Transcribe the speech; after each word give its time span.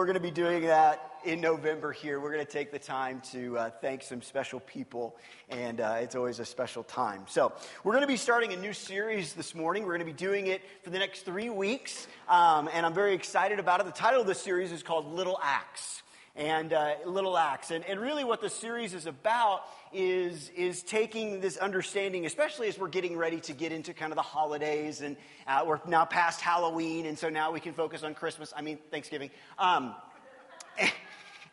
we're 0.00 0.06
going 0.06 0.14
to 0.14 0.20
be 0.20 0.30
doing 0.30 0.62
that 0.62 1.12
in 1.26 1.42
November 1.42 1.92
here. 1.92 2.20
We're 2.20 2.32
going 2.32 2.46
to 2.46 2.50
take 2.50 2.72
the 2.72 2.78
time 2.78 3.20
to 3.32 3.58
uh, 3.58 3.70
thank 3.82 4.02
some 4.02 4.22
special 4.22 4.58
people, 4.60 5.14
and 5.50 5.78
uh, 5.78 5.98
it's 6.00 6.14
always 6.14 6.38
a 6.38 6.44
special 6.46 6.82
time. 6.82 7.24
So, 7.28 7.52
we're 7.84 7.92
going 7.92 8.04
to 8.04 8.08
be 8.08 8.16
starting 8.16 8.54
a 8.54 8.56
new 8.56 8.72
series 8.72 9.34
this 9.34 9.54
morning. 9.54 9.82
We're 9.82 9.98
going 9.98 10.06
to 10.06 10.06
be 10.06 10.14
doing 10.14 10.46
it 10.46 10.62
for 10.82 10.88
the 10.88 10.98
next 10.98 11.26
three 11.26 11.50
weeks, 11.50 12.08
um, 12.30 12.70
and 12.72 12.86
I'm 12.86 12.94
very 12.94 13.12
excited 13.12 13.58
about 13.58 13.80
it. 13.80 13.84
The 13.84 13.92
title 13.92 14.22
of 14.22 14.26
this 14.26 14.40
series 14.40 14.72
is 14.72 14.82
called 14.82 15.04
Little 15.04 15.38
Acts 15.42 16.02
and 16.36 16.72
uh, 16.72 16.94
Little 17.06 17.36
Acts. 17.36 17.70
And, 17.70 17.84
and 17.84 18.00
really, 18.00 18.24
what 18.24 18.40
the 18.40 18.50
series 18.50 18.94
is 18.94 19.06
about 19.06 19.62
is, 19.92 20.50
is 20.50 20.82
taking 20.82 21.40
this 21.40 21.56
understanding, 21.56 22.26
especially 22.26 22.68
as 22.68 22.78
we're 22.78 22.88
getting 22.88 23.16
ready 23.16 23.40
to 23.40 23.52
get 23.52 23.72
into 23.72 23.92
kind 23.92 24.12
of 24.12 24.16
the 24.16 24.22
holidays, 24.22 25.00
and 25.00 25.16
uh, 25.46 25.64
we're 25.66 25.80
now 25.86 26.04
past 26.04 26.40
Halloween, 26.40 27.06
and 27.06 27.18
so 27.18 27.28
now 27.28 27.50
we 27.50 27.60
can 27.60 27.72
focus 27.72 28.02
on 28.02 28.14
Christmas, 28.14 28.52
I 28.56 28.62
mean, 28.62 28.78
Thanksgiving. 28.90 29.30
Um, 29.58 29.94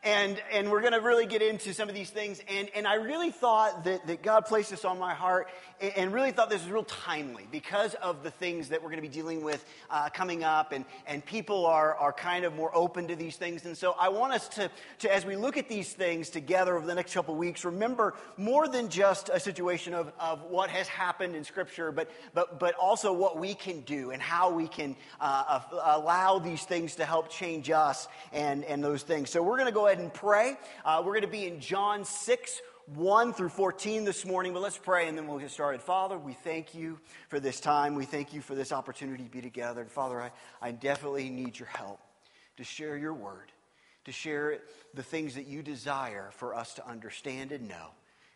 and, 0.03 0.41
and 0.53 0.71
we're 0.71 0.81
going 0.81 0.93
to 0.93 1.01
really 1.01 1.25
get 1.25 1.41
into 1.41 1.73
some 1.73 1.89
of 1.89 1.95
these 1.95 2.09
things. 2.09 2.41
And, 2.47 2.69
and 2.75 2.87
I 2.87 2.95
really 2.95 3.31
thought 3.31 3.83
that, 3.85 4.05
that 4.07 4.21
God 4.21 4.45
placed 4.45 4.69
this 4.69 4.85
on 4.85 4.99
my 4.99 5.13
heart 5.13 5.49
and, 5.81 5.93
and 5.97 6.13
really 6.13 6.31
thought 6.31 6.49
this 6.49 6.61
was 6.61 6.71
real 6.71 6.83
timely 6.83 7.47
because 7.51 7.93
of 7.95 8.23
the 8.23 8.31
things 8.31 8.69
that 8.69 8.81
we're 8.81 8.89
going 8.89 9.01
to 9.01 9.07
be 9.07 9.13
dealing 9.13 9.43
with 9.43 9.65
uh, 9.89 10.09
coming 10.09 10.43
up. 10.43 10.71
And, 10.71 10.85
and 11.07 11.25
people 11.25 11.65
are, 11.65 11.95
are 11.95 12.13
kind 12.13 12.45
of 12.45 12.55
more 12.55 12.73
open 12.75 13.07
to 13.07 13.15
these 13.15 13.35
things. 13.35 13.65
And 13.65 13.75
so 13.75 13.95
I 13.99 14.09
want 14.09 14.33
us 14.33 14.47
to, 14.49 14.69
to, 14.99 15.13
as 15.13 15.25
we 15.25 15.35
look 15.35 15.57
at 15.57 15.67
these 15.67 15.91
things 15.91 16.29
together 16.29 16.77
over 16.77 16.85
the 16.85 16.95
next 16.95 17.13
couple 17.13 17.33
of 17.33 17.39
weeks, 17.39 17.65
remember 17.65 18.13
more 18.37 18.67
than 18.67 18.89
just 18.89 19.29
a 19.29 19.39
situation 19.39 19.93
of, 19.93 20.11
of 20.19 20.43
what 20.43 20.69
has 20.69 20.87
happened 20.87 21.35
in 21.35 21.43
Scripture, 21.43 21.91
but, 21.91 22.09
but, 22.33 22.59
but 22.59 22.75
also 22.75 23.11
what 23.11 23.37
we 23.37 23.53
can 23.55 23.81
do 23.81 24.11
and 24.11 24.21
how 24.21 24.51
we 24.51 24.67
can 24.67 24.95
uh, 25.19 25.59
allow 25.83 26.39
these 26.39 26.63
things 26.63 26.95
to 26.95 27.05
help 27.05 27.29
change 27.29 27.69
us 27.69 28.07
and, 28.31 28.63
and 28.63 28.83
those 28.83 29.03
things. 29.03 29.29
So 29.29 29.41
we're 29.41 29.57
going 29.57 29.65
to 29.65 29.73
go 29.73 29.87
ahead 29.87 29.96
and 29.99 30.13
pray. 30.13 30.57
Uh, 30.85 31.01
we're 31.05 31.13
going 31.13 31.21
to 31.21 31.27
be 31.27 31.45
in 31.45 31.59
John 31.59 32.03
6, 32.03 32.61
1 32.95 33.33
through 33.33 33.49
14 33.49 34.05
this 34.05 34.25
morning, 34.25 34.53
but 34.53 34.61
let's 34.61 34.77
pray 34.77 35.07
and 35.07 35.17
then 35.17 35.27
we'll 35.27 35.39
get 35.39 35.51
started. 35.51 35.81
Father, 35.81 36.17
we 36.17 36.33
thank 36.33 36.73
you 36.73 36.99
for 37.29 37.39
this 37.39 37.59
time. 37.59 37.95
We 37.95 38.05
thank 38.05 38.33
you 38.33 38.41
for 38.41 38.55
this 38.55 38.71
opportunity 38.71 39.23
to 39.23 39.29
be 39.29 39.41
together. 39.41 39.81
And 39.81 39.91
Father, 39.91 40.21
I, 40.21 40.31
I 40.61 40.71
definitely 40.71 41.29
need 41.29 41.59
your 41.59 41.67
help 41.67 41.99
to 42.57 42.63
share 42.63 42.97
your 42.97 43.13
word, 43.13 43.51
to 44.05 44.11
share 44.11 44.59
the 44.93 45.03
things 45.03 45.35
that 45.35 45.47
you 45.47 45.61
desire 45.61 46.29
for 46.31 46.55
us 46.55 46.73
to 46.75 46.87
understand 46.87 47.51
and 47.51 47.67
know. 47.67 47.89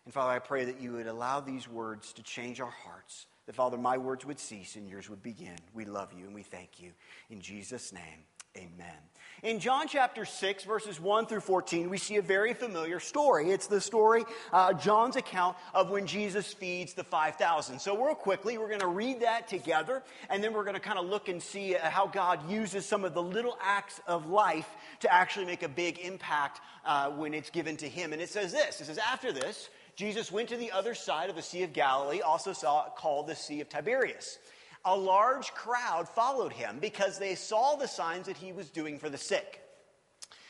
And 0.05 0.13
Father, 0.13 0.33
I 0.33 0.39
pray 0.39 0.65
that 0.65 0.81
you 0.81 0.93
would 0.93 1.07
allow 1.07 1.39
these 1.39 1.67
words 1.67 2.11
to 2.13 2.23
change 2.23 2.59
our 2.59 2.73
hearts. 2.83 3.27
That, 3.45 3.55
Father, 3.55 3.77
my 3.77 3.97
words 3.97 4.25
would 4.25 4.39
cease 4.39 4.75
and 4.75 4.87
yours 4.87 5.09
would 5.09 5.23
begin. 5.23 5.57
We 5.73 5.85
love 5.85 6.13
you 6.17 6.25
and 6.25 6.35
we 6.35 6.43
thank 6.43 6.81
you. 6.81 6.91
In 7.29 7.41
Jesus' 7.41 7.93
name, 7.93 8.25
amen. 8.57 8.97
In 9.43 9.59
John 9.59 9.87
chapter 9.87 10.23
6, 10.23 10.65
verses 10.65 10.99
1 10.99 11.25
through 11.25 11.39
14, 11.39 11.89
we 11.89 11.97
see 11.97 12.17
a 12.17 12.21
very 12.21 12.53
familiar 12.53 12.99
story. 12.99 13.49
It's 13.49 13.65
the 13.65 13.81
story, 13.81 14.23
uh, 14.53 14.73
John's 14.73 15.15
account 15.15 15.57
of 15.73 15.89
when 15.89 16.05
Jesus 16.05 16.53
feeds 16.53 16.93
the 16.93 17.03
5,000. 17.03 17.79
So, 17.79 17.97
real 17.97 18.13
quickly, 18.13 18.59
we're 18.59 18.67
going 18.67 18.81
to 18.81 18.87
read 18.87 19.21
that 19.21 19.47
together, 19.47 20.03
and 20.29 20.43
then 20.43 20.53
we're 20.53 20.63
going 20.63 20.75
to 20.75 20.79
kind 20.79 20.99
of 20.99 21.07
look 21.07 21.27
and 21.27 21.41
see 21.41 21.75
uh, 21.75 21.89
how 21.89 22.05
God 22.05 22.51
uses 22.51 22.85
some 22.85 23.03
of 23.03 23.15
the 23.15 23.23
little 23.23 23.57
acts 23.59 23.99
of 24.05 24.27
life 24.27 24.69
to 24.99 25.11
actually 25.11 25.47
make 25.47 25.63
a 25.63 25.69
big 25.69 25.97
impact 25.97 26.61
uh, 26.85 27.09
when 27.09 27.33
it's 27.33 27.49
given 27.49 27.77
to 27.77 27.89
Him. 27.89 28.13
And 28.13 28.21
it 28.21 28.29
says 28.29 28.51
this 28.51 28.79
it 28.79 28.85
says, 28.85 28.99
After 28.99 29.31
this, 29.31 29.71
Jesus 29.95 30.31
went 30.31 30.49
to 30.49 30.57
the 30.57 30.71
other 30.71 30.93
side 30.93 31.31
of 31.31 31.35
the 31.35 31.41
Sea 31.41 31.63
of 31.63 31.73
Galilee, 31.73 32.21
also 32.21 32.53
saw, 32.53 32.89
called 32.95 33.25
the 33.25 33.35
Sea 33.35 33.61
of 33.61 33.69
Tiberias 33.69 34.37
a 34.85 34.95
large 34.95 35.53
crowd 35.53 36.07
followed 36.09 36.53
him 36.53 36.79
because 36.79 37.19
they 37.19 37.35
saw 37.35 37.75
the 37.75 37.87
signs 37.87 38.27
that 38.27 38.37
he 38.37 38.51
was 38.51 38.69
doing 38.69 38.99
for 38.99 39.09
the 39.09 39.17
sick. 39.17 39.61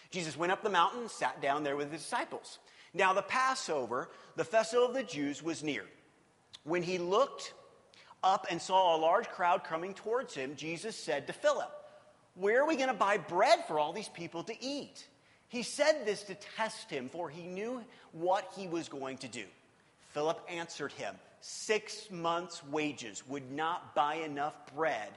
Jesus 0.09 0.37
went 0.37 0.51
up 0.51 0.63
the 0.63 0.69
mountain 0.69 1.09
sat 1.09 1.41
down 1.41 1.63
there 1.63 1.75
with 1.75 1.91
his 1.91 2.01
disciples. 2.01 2.59
Now, 2.93 3.13
the 3.13 3.21
Passover, 3.21 4.09
the 4.35 4.43
festival 4.43 4.85
of 4.85 4.93
the 4.93 5.03
Jews, 5.03 5.41
was 5.41 5.63
near. 5.63 5.85
When 6.63 6.83
he 6.83 6.97
looked 6.97 7.53
up 8.23 8.45
and 8.49 8.61
saw 8.61 8.95
a 8.95 8.99
large 8.99 9.29
crowd 9.29 9.63
coming 9.63 9.93
towards 9.93 10.33
him, 10.33 10.55
Jesus 10.55 10.95
said 10.95 11.27
to 11.27 11.33
Philip, 11.33 11.71
Where 12.35 12.61
are 12.61 12.67
we 12.67 12.75
going 12.75 12.89
to 12.89 12.93
buy 12.93 13.17
bread 13.17 13.65
for 13.67 13.79
all 13.79 13.93
these 13.93 14.09
people 14.09 14.43
to 14.43 14.63
eat? 14.63 15.07
He 15.47 15.63
said 15.63 16.05
this 16.05 16.23
to 16.23 16.35
test 16.35 16.89
him, 16.89 17.09
for 17.09 17.29
he 17.29 17.43
knew 17.43 17.83
what 18.11 18.51
he 18.55 18.67
was 18.67 18.89
going 18.89 19.17
to 19.19 19.27
do. 19.27 19.45
Philip 20.13 20.41
answered 20.49 20.91
him, 20.93 21.15
six 21.41 22.09
months' 22.09 22.63
wages 22.65 23.27
would 23.27 23.51
not 23.51 23.93
buy 23.95 24.15
enough 24.15 24.55
bread 24.75 25.09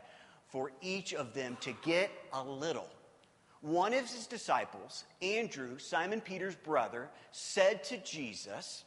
for 0.48 0.72
each 0.80 1.14
of 1.14 1.34
them 1.34 1.56
to 1.60 1.72
get 1.82 2.10
a 2.32 2.42
little. 2.42 2.88
One 3.60 3.94
of 3.94 4.10
his 4.10 4.26
disciples, 4.26 5.04
Andrew, 5.22 5.78
Simon 5.78 6.20
Peter's 6.20 6.54
brother, 6.54 7.08
said 7.32 7.82
to 7.84 7.96
Jesus, 7.98 8.84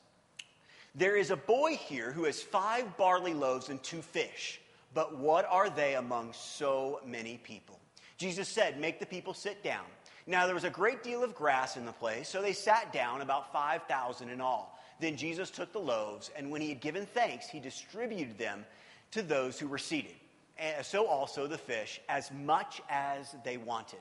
There 0.93 1.15
is 1.15 1.31
a 1.31 1.35
boy 1.35 1.75
here 1.75 2.11
who 2.11 2.25
has 2.25 2.41
five 2.41 2.95
barley 2.95 3.33
loaves 3.33 3.69
and 3.69 3.81
two 3.81 4.01
fish, 4.01 4.61
but 4.93 5.17
what 5.17 5.45
are 5.49 5.69
they 5.69 5.95
among 5.95 6.31
so 6.33 7.01
many 7.05 7.37
people? 7.37 7.79
Jesus 8.17 8.47
said, 8.47 8.79
Make 8.79 8.99
the 8.99 9.05
people 9.05 9.33
sit 9.33 9.63
down. 9.63 9.85
Now 10.27 10.45
there 10.45 10.55
was 10.55 10.63
a 10.63 10.69
great 10.69 11.03
deal 11.03 11.23
of 11.23 11.33
grass 11.33 11.77
in 11.77 11.85
the 11.85 11.91
place, 11.91 12.29
so 12.29 12.41
they 12.41 12.53
sat 12.53 12.93
down, 12.93 13.21
about 13.21 13.51
5,000 13.51 14.29
in 14.29 14.41
all. 14.41 14.76
Then 14.99 15.15
Jesus 15.15 15.51
took 15.51 15.71
the 15.71 15.79
loaves, 15.79 16.31
and 16.35 16.49
when 16.49 16.61
he 16.61 16.69
had 16.69 16.81
given 16.81 17.05
thanks, 17.05 17.47
he 17.47 17.59
distributed 17.59 18.37
them 18.37 18.65
to 19.11 19.21
those 19.21 19.59
who 19.59 19.67
were 19.67 19.77
seated. 19.77 20.15
And 20.57 20.85
so 20.85 21.05
also 21.05 21.45
the 21.45 21.57
fish, 21.57 22.01
as 22.09 22.31
much 22.31 22.81
as 22.89 23.35
they 23.43 23.57
wanted. 23.57 23.99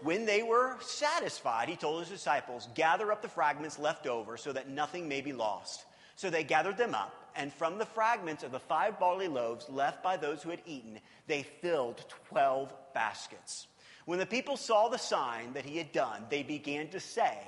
When 0.00 0.26
they 0.26 0.42
were 0.42 0.76
satisfied, 0.80 1.68
he 1.68 1.76
told 1.76 2.00
his 2.00 2.08
disciples, 2.08 2.68
Gather 2.74 3.12
up 3.12 3.22
the 3.22 3.28
fragments 3.28 3.78
left 3.78 4.06
over 4.06 4.36
so 4.36 4.52
that 4.52 4.68
nothing 4.68 5.08
may 5.08 5.20
be 5.20 5.32
lost. 5.32 5.84
So 6.16 6.30
they 6.30 6.44
gathered 6.44 6.76
them 6.76 6.94
up, 6.94 7.12
and 7.34 7.52
from 7.52 7.78
the 7.78 7.86
fragments 7.86 8.44
of 8.44 8.52
the 8.52 8.60
five 8.60 8.98
barley 8.98 9.28
loaves 9.28 9.68
left 9.68 10.02
by 10.02 10.16
those 10.16 10.42
who 10.42 10.50
had 10.50 10.62
eaten, 10.64 11.00
they 11.26 11.42
filled 11.42 12.04
12 12.28 12.72
baskets. 12.94 13.66
When 14.04 14.18
the 14.18 14.26
people 14.26 14.56
saw 14.56 14.88
the 14.88 14.98
sign 14.98 15.54
that 15.54 15.64
he 15.64 15.78
had 15.78 15.92
done, 15.92 16.26
they 16.28 16.42
began 16.42 16.88
to 16.88 17.00
say, 17.00 17.38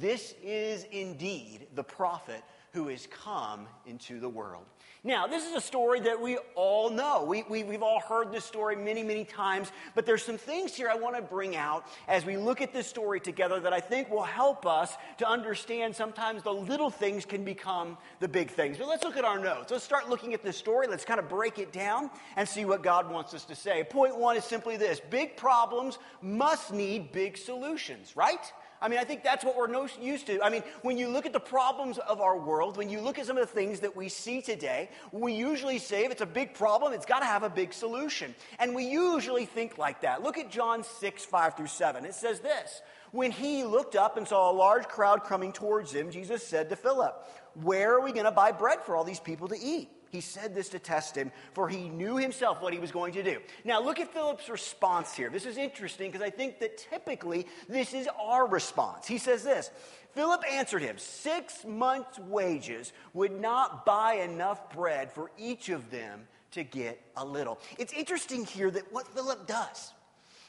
this 0.00 0.34
is 0.42 0.84
indeed 0.90 1.66
the 1.74 1.84
prophet 1.84 2.42
who 2.74 2.88
has 2.88 3.06
come 3.06 3.68
into 3.86 4.18
the 4.18 4.28
world. 4.28 4.64
Now, 5.04 5.26
this 5.26 5.46
is 5.46 5.52
a 5.54 5.60
story 5.60 6.00
that 6.00 6.20
we 6.20 6.38
all 6.56 6.90
know. 6.90 7.24
We, 7.24 7.44
we, 7.44 7.60
have 7.60 7.82
all 7.82 8.00
heard 8.00 8.32
this 8.32 8.44
story 8.44 8.74
many, 8.74 9.02
many 9.02 9.24
times, 9.24 9.70
but 9.94 10.06
there's 10.06 10.24
some 10.24 10.38
things 10.38 10.74
here 10.74 10.88
I 10.88 10.96
want 10.96 11.14
to 11.14 11.22
bring 11.22 11.54
out 11.54 11.86
as 12.08 12.24
we 12.24 12.36
look 12.36 12.62
at 12.62 12.72
this 12.72 12.86
story 12.86 13.20
together 13.20 13.60
that 13.60 13.72
I 13.72 13.80
think 13.80 14.10
will 14.10 14.22
help 14.22 14.66
us 14.66 14.96
to 15.18 15.28
understand 15.28 15.94
sometimes 15.94 16.42
the 16.42 16.52
little 16.52 16.90
things 16.90 17.26
can 17.26 17.44
become 17.44 17.96
the 18.18 18.28
big 18.28 18.50
things. 18.50 18.78
But 18.78 18.88
let's 18.88 19.04
look 19.04 19.18
at 19.18 19.24
our 19.24 19.38
notes. 19.38 19.70
Let's 19.70 19.84
start 19.84 20.08
looking 20.08 20.34
at 20.34 20.42
this 20.42 20.56
story. 20.56 20.88
Let's 20.88 21.04
kind 21.04 21.20
of 21.20 21.28
break 21.28 21.58
it 21.58 21.70
down 21.70 22.10
and 22.36 22.48
see 22.48 22.64
what 22.64 22.82
God 22.82 23.08
wants 23.08 23.34
us 23.34 23.44
to 23.44 23.54
say. 23.54 23.84
Point 23.84 24.16
one 24.18 24.36
is 24.36 24.44
simply 24.44 24.78
this 24.78 25.00
big 25.10 25.36
problems 25.36 25.98
must 26.22 26.72
need 26.72 27.12
big 27.12 27.36
solutions, 27.36 28.16
right? 28.16 28.52
I 28.84 28.88
mean, 28.88 28.98
I 28.98 29.04
think 29.04 29.24
that's 29.24 29.42
what 29.42 29.56
we're 29.56 29.66
no, 29.66 29.88
used 29.98 30.26
to. 30.26 30.44
I 30.44 30.50
mean, 30.50 30.62
when 30.82 30.98
you 30.98 31.08
look 31.08 31.24
at 31.24 31.32
the 31.32 31.40
problems 31.40 31.96
of 31.96 32.20
our 32.20 32.38
world, 32.38 32.76
when 32.76 32.90
you 32.90 33.00
look 33.00 33.18
at 33.18 33.24
some 33.24 33.38
of 33.38 33.48
the 33.48 33.54
things 33.54 33.80
that 33.80 33.96
we 33.96 34.10
see 34.10 34.42
today, 34.42 34.90
we 35.10 35.32
usually 35.32 35.78
say 35.78 36.04
if 36.04 36.12
it's 36.12 36.20
a 36.20 36.26
big 36.26 36.52
problem, 36.52 36.92
it's 36.92 37.06
got 37.06 37.20
to 37.20 37.24
have 37.24 37.44
a 37.44 37.48
big 37.48 37.72
solution. 37.72 38.34
And 38.58 38.74
we 38.74 38.84
usually 38.84 39.46
think 39.46 39.78
like 39.78 40.02
that. 40.02 40.22
Look 40.22 40.36
at 40.36 40.50
John 40.50 40.84
6, 40.84 41.24
5 41.24 41.56
through 41.56 41.68
7. 41.68 42.04
It 42.04 42.14
says 42.14 42.40
this 42.40 42.82
When 43.10 43.30
he 43.30 43.64
looked 43.64 43.96
up 43.96 44.18
and 44.18 44.28
saw 44.28 44.50
a 44.50 44.52
large 44.52 44.86
crowd 44.86 45.24
coming 45.24 45.54
towards 45.54 45.90
him, 45.90 46.10
Jesus 46.10 46.46
said 46.46 46.68
to 46.68 46.76
Philip, 46.76 47.26
Where 47.54 47.94
are 47.94 48.02
we 48.02 48.12
going 48.12 48.26
to 48.26 48.32
buy 48.32 48.52
bread 48.52 48.82
for 48.82 48.96
all 48.96 49.04
these 49.04 49.18
people 49.18 49.48
to 49.48 49.56
eat? 49.58 49.88
He 50.14 50.20
said 50.20 50.54
this 50.54 50.68
to 50.68 50.78
test 50.78 51.16
him, 51.16 51.32
for 51.54 51.68
he 51.68 51.88
knew 51.88 52.16
himself 52.16 52.62
what 52.62 52.72
he 52.72 52.78
was 52.78 52.92
going 52.92 53.14
to 53.14 53.22
do. 53.24 53.40
Now, 53.64 53.82
look 53.82 53.98
at 53.98 54.14
Philip's 54.14 54.48
response 54.48 55.12
here. 55.12 55.28
This 55.28 55.44
is 55.44 55.56
interesting 55.56 56.12
because 56.12 56.24
I 56.24 56.30
think 56.30 56.60
that 56.60 56.78
typically 56.78 57.48
this 57.68 57.92
is 57.92 58.08
our 58.22 58.46
response. 58.46 59.08
He 59.08 59.18
says 59.18 59.42
this 59.42 59.72
Philip 60.12 60.44
answered 60.48 60.82
him, 60.82 60.98
Six 60.98 61.64
months' 61.64 62.20
wages 62.20 62.92
would 63.12 63.32
not 63.32 63.84
buy 63.84 64.14
enough 64.14 64.72
bread 64.72 65.10
for 65.10 65.32
each 65.36 65.68
of 65.68 65.90
them 65.90 66.28
to 66.52 66.62
get 66.62 67.00
a 67.16 67.24
little. 67.24 67.58
It's 67.76 67.92
interesting 67.92 68.44
here 68.44 68.70
that 68.70 68.92
what 68.92 69.08
Philip 69.08 69.48
does. 69.48 69.92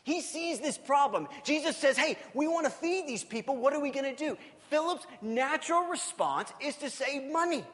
He 0.04 0.22
sees 0.22 0.60
this 0.60 0.78
problem. 0.78 1.28
Jesus 1.44 1.76
says, 1.76 1.98
Hey, 1.98 2.20
we 2.36 2.48
want 2.48 2.66
to 2.68 2.72
feed 2.72 3.08
these 3.08 3.24
people. 3.24 3.58
What 3.58 3.74
are 3.74 3.82
we 3.82 3.90
going 3.90 4.16
to 4.16 4.16
do? 4.16 4.38
Philip's 4.70 5.08
natural 5.24 5.88
response 5.88 6.54
is 6.62 6.76
to 6.76 6.92
save 6.92 7.32
money. 7.32 7.66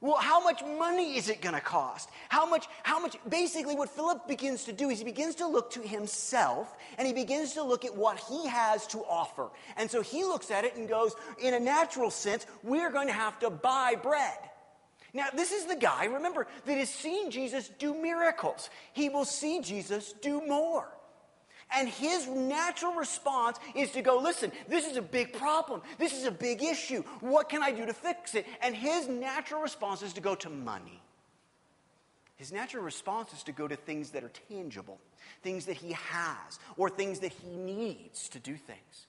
Well, 0.00 0.16
how 0.16 0.42
much 0.42 0.62
money 0.62 1.16
is 1.16 1.28
it 1.30 1.40
going 1.40 1.54
to 1.54 1.60
cost? 1.60 2.10
How 2.28 2.44
much, 2.48 2.66
how 2.82 3.00
much, 3.00 3.16
basically 3.28 3.74
what 3.74 3.88
Philip 3.88 4.28
begins 4.28 4.64
to 4.64 4.72
do 4.72 4.90
is 4.90 4.98
he 4.98 5.04
begins 5.04 5.36
to 5.36 5.46
look 5.46 5.70
to 5.72 5.80
himself 5.80 6.76
and 6.98 7.06
he 7.06 7.14
begins 7.14 7.54
to 7.54 7.62
look 7.62 7.84
at 7.84 7.96
what 7.96 8.18
he 8.18 8.46
has 8.46 8.86
to 8.88 8.98
offer. 8.98 9.48
And 9.76 9.90
so 9.90 10.02
he 10.02 10.24
looks 10.24 10.50
at 10.50 10.64
it 10.64 10.76
and 10.76 10.86
goes, 10.88 11.14
in 11.42 11.54
a 11.54 11.60
natural 11.60 12.10
sense, 12.10 12.46
we're 12.62 12.90
going 12.90 13.06
to 13.06 13.14
have 13.14 13.38
to 13.38 13.48
buy 13.48 13.94
bread. 13.94 14.36
Now, 15.14 15.28
this 15.34 15.50
is 15.50 15.64
the 15.64 15.76
guy, 15.76 16.04
remember, 16.04 16.46
that 16.66 16.76
has 16.76 16.90
seen 16.90 17.30
Jesus 17.30 17.70
do 17.78 17.94
miracles. 17.94 18.68
He 18.92 19.08
will 19.08 19.24
see 19.24 19.62
Jesus 19.62 20.12
do 20.20 20.46
more. 20.46 20.95
And 21.74 21.88
his 21.88 22.28
natural 22.28 22.92
response 22.94 23.58
is 23.74 23.90
to 23.92 24.02
go, 24.02 24.18
listen, 24.18 24.52
this 24.68 24.86
is 24.86 24.96
a 24.96 25.02
big 25.02 25.32
problem. 25.32 25.82
This 25.98 26.12
is 26.12 26.24
a 26.24 26.30
big 26.30 26.62
issue. 26.62 27.02
What 27.20 27.48
can 27.48 27.62
I 27.62 27.72
do 27.72 27.86
to 27.86 27.92
fix 27.92 28.34
it? 28.34 28.46
And 28.62 28.74
his 28.74 29.08
natural 29.08 29.60
response 29.60 30.02
is 30.02 30.12
to 30.14 30.20
go 30.20 30.34
to 30.36 30.48
money. 30.48 31.00
His 32.36 32.52
natural 32.52 32.84
response 32.84 33.32
is 33.32 33.42
to 33.44 33.52
go 33.52 33.66
to 33.66 33.76
things 33.76 34.10
that 34.10 34.22
are 34.22 34.30
tangible, 34.48 35.00
things 35.42 35.66
that 35.66 35.76
he 35.76 35.92
has, 35.92 36.58
or 36.76 36.88
things 36.88 37.20
that 37.20 37.32
he 37.32 37.48
needs 37.48 38.28
to 38.30 38.38
do 38.38 38.54
things. 38.54 39.06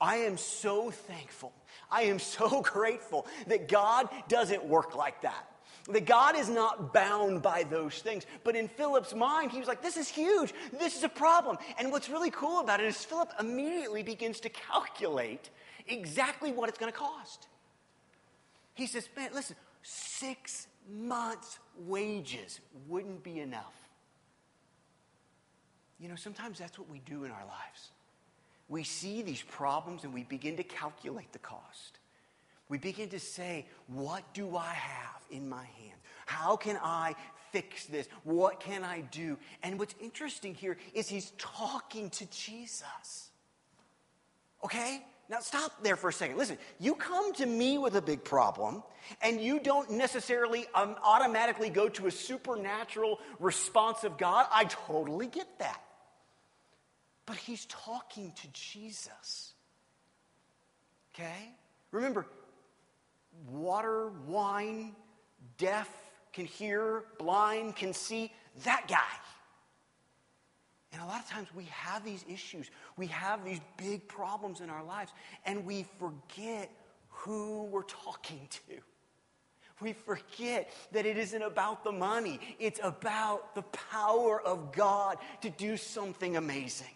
I 0.00 0.18
am 0.18 0.36
so 0.36 0.90
thankful. 0.90 1.52
I 1.90 2.02
am 2.02 2.18
so 2.18 2.62
grateful 2.62 3.26
that 3.48 3.68
God 3.68 4.08
doesn't 4.28 4.64
work 4.64 4.94
like 4.94 5.22
that. 5.22 5.48
That 5.88 6.04
God 6.04 6.36
is 6.36 6.50
not 6.50 6.92
bound 6.92 7.40
by 7.40 7.62
those 7.62 8.00
things. 8.00 8.26
But 8.44 8.54
in 8.56 8.68
Philip's 8.68 9.14
mind, 9.14 9.50
he 9.50 9.58
was 9.58 9.68
like, 9.68 9.82
this 9.82 9.96
is 9.96 10.08
huge. 10.08 10.52
This 10.78 10.96
is 10.96 11.02
a 11.02 11.08
problem. 11.08 11.56
And 11.78 11.90
what's 11.90 12.10
really 12.10 12.30
cool 12.30 12.60
about 12.60 12.80
it 12.80 12.86
is 12.86 13.02
Philip 13.04 13.32
immediately 13.40 14.02
begins 14.02 14.38
to 14.40 14.50
calculate 14.50 15.48
exactly 15.86 16.52
what 16.52 16.68
it's 16.68 16.78
going 16.78 16.92
to 16.92 16.98
cost. 16.98 17.48
He 18.74 18.86
says, 18.86 19.08
man, 19.16 19.30
listen, 19.34 19.56
six 19.82 20.66
months' 20.90 21.58
wages 21.78 22.60
wouldn't 22.86 23.22
be 23.22 23.40
enough. 23.40 23.74
You 25.98 26.08
know, 26.08 26.16
sometimes 26.16 26.58
that's 26.58 26.78
what 26.78 26.88
we 26.90 27.00
do 27.00 27.24
in 27.24 27.30
our 27.30 27.44
lives. 27.46 27.90
We 28.68 28.84
see 28.84 29.22
these 29.22 29.42
problems 29.42 30.04
and 30.04 30.12
we 30.12 30.24
begin 30.24 30.56
to 30.58 30.62
calculate 30.62 31.32
the 31.32 31.38
cost. 31.38 31.98
We 32.68 32.78
begin 32.78 33.08
to 33.10 33.20
say, 33.20 33.66
What 33.86 34.34
do 34.34 34.56
I 34.56 34.72
have 34.72 35.22
in 35.30 35.48
my 35.48 35.64
hand? 35.64 35.98
How 36.26 36.56
can 36.56 36.78
I 36.82 37.14
fix 37.52 37.86
this? 37.86 38.08
What 38.24 38.60
can 38.60 38.84
I 38.84 39.00
do? 39.00 39.38
And 39.62 39.78
what's 39.78 39.94
interesting 40.00 40.54
here 40.54 40.76
is 40.92 41.08
he's 41.08 41.32
talking 41.38 42.10
to 42.10 42.26
Jesus. 42.26 43.30
Okay? 44.64 45.02
Now, 45.30 45.40
stop 45.40 45.82
there 45.82 45.96
for 45.96 46.08
a 46.08 46.12
second. 46.12 46.38
Listen, 46.38 46.56
you 46.78 46.94
come 46.94 47.34
to 47.34 47.44
me 47.44 47.76
with 47.76 47.96
a 47.96 48.02
big 48.02 48.24
problem, 48.24 48.82
and 49.20 49.40
you 49.40 49.60
don't 49.60 49.90
necessarily 49.90 50.66
um, 50.74 50.96
automatically 51.02 51.68
go 51.68 51.88
to 51.90 52.06
a 52.06 52.10
supernatural 52.10 53.18
response 53.38 54.04
of 54.04 54.16
God. 54.16 54.46
I 54.50 54.64
totally 54.64 55.26
get 55.26 55.46
that. 55.58 55.82
But 57.26 57.36
he's 57.36 57.66
talking 57.66 58.32
to 58.32 58.48
Jesus. 58.54 59.52
Okay? 61.14 61.52
Remember, 61.90 62.26
water, 63.46 64.10
wine, 64.26 64.94
deaf 65.56 65.88
can 66.32 66.44
hear, 66.44 67.04
blind 67.18 67.76
can 67.76 67.92
see, 67.92 68.32
that 68.64 68.86
guy. 68.88 69.18
And 70.92 71.02
a 71.02 71.06
lot 71.06 71.20
of 71.20 71.28
times 71.28 71.48
we 71.54 71.64
have 71.64 72.04
these 72.04 72.24
issues, 72.28 72.70
we 72.96 73.06
have 73.08 73.44
these 73.44 73.60
big 73.76 74.08
problems 74.08 74.60
in 74.60 74.70
our 74.70 74.82
lives, 74.82 75.12
and 75.44 75.64
we 75.64 75.86
forget 75.98 76.70
who 77.08 77.64
we're 77.64 77.82
talking 77.82 78.48
to. 78.50 78.74
We 79.80 79.92
forget 79.92 80.72
that 80.92 81.06
it 81.06 81.16
isn't 81.16 81.42
about 81.42 81.84
the 81.84 81.92
money, 81.92 82.40
it's 82.58 82.80
about 82.82 83.54
the 83.54 83.62
power 83.62 84.40
of 84.40 84.72
God 84.72 85.18
to 85.42 85.50
do 85.50 85.76
something 85.76 86.36
amazing 86.36 86.88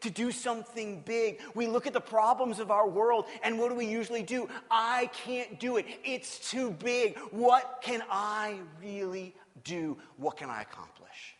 to 0.00 0.10
do 0.10 0.30
something 0.30 1.02
big. 1.04 1.40
We 1.54 1.66
look 1.66 1.86
at 1.86 1.92
the 1.92 2.00
problems 2.00 2.58
of 2.60 2.70
our 2.70 2.88
world, 2.88 3.26
and 3.42 3.58
what 3.58 3.70
do 3.70 3.74
we 3.74 3.86
usually 3.86 4.22
do? 4.22 4.48
I 4.70 5.10
can't 5.24 5.58
do 5.58 5.76
it. 5.76 5.86
It's 6.04 6.50
too 6.50 6.70
big. 6.70 7.18
What 7.30 7.80
can 7.82 8.02
I 8.10 8.58
really 8.82 9.34
do? 9.64 9.96
What 10.16 10.36
can 10.36 10.50
I 10.50 10.62
accomplish? 10.62 11.36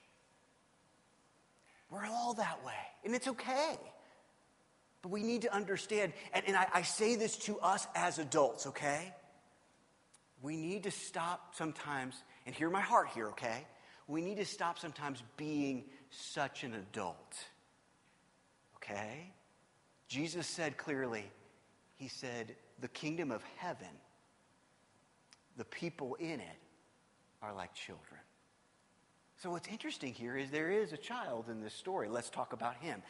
We're 1.91 2.07
all 2.07 2.35
that 2.35 2.65
way, 2.65 2.73
and 3.05 3.15
it's 3.15 3.29
okay. 3.29 3.79
But 5.03 5.11
we 5.11 5.23
need 5.23 5.43
to 5.43 5.55
understand, 5.55 6.13
and, 6.33 6.45
and 6.49 6.57
I, 6.57 6.67
I 6.75 6.83
say 6.83 7.15
this 7.15 7.37
to 7.39 7.61
us 7.61 7.87
as 7.95 8.19
adults, 8.19 8.67
okay? 8.67 9.15
We 10.43 10.57
need 10.57 10.83
to 10.83 10.91
stop 10.91 11.55
sometimes, 11.55 12.17
and 12.45 12.55
hear 12.55 12.71
my 12.71 12.81
heart 12.81 13.09
here, 13.15 13.29
okay? 13.29 13.67
We 14.09 14.21
need 14.21 14.39
to 14.39 14.45
stop 14.45 14.79
sometimes 14.79 15.23
being 15.37 15.85
such 16.11 16.65
an 16.65 16.75
adult. 16.75 17.37
Okay? 18.89 19.33
Jesus 20.09 20.47
said 20.47 20.77
clearly, 20.77 21.25
He 21.97 22.09
said, 22.09 22.55
the 22.81 22.89
kingdom 22.89 23.31
of 23.31 23.43
heaven, 23.57 23.89
the 25.57 25.65
people 25.65 26.15
in 26.17 26.41
it 26.41 26.59
are 27.43 27.55
like 27.55 27.75
children. 27.75 28.21
So, 29.39 29.51
what's 29.51 29.69
interesting 29.69 30.13
here 30.13 30.37
is 30.37 30.51
there 30.51 30.71
is 30.71 30.93
a 30.93 30.97
child 30.97 31.47
in 31.51 31.61
this 31.61 31.75
story. 31.75 32.09
Let's 32.09 32.31
talk 32.31 32.53
about 32.53 32.77
him. 32.77 33.03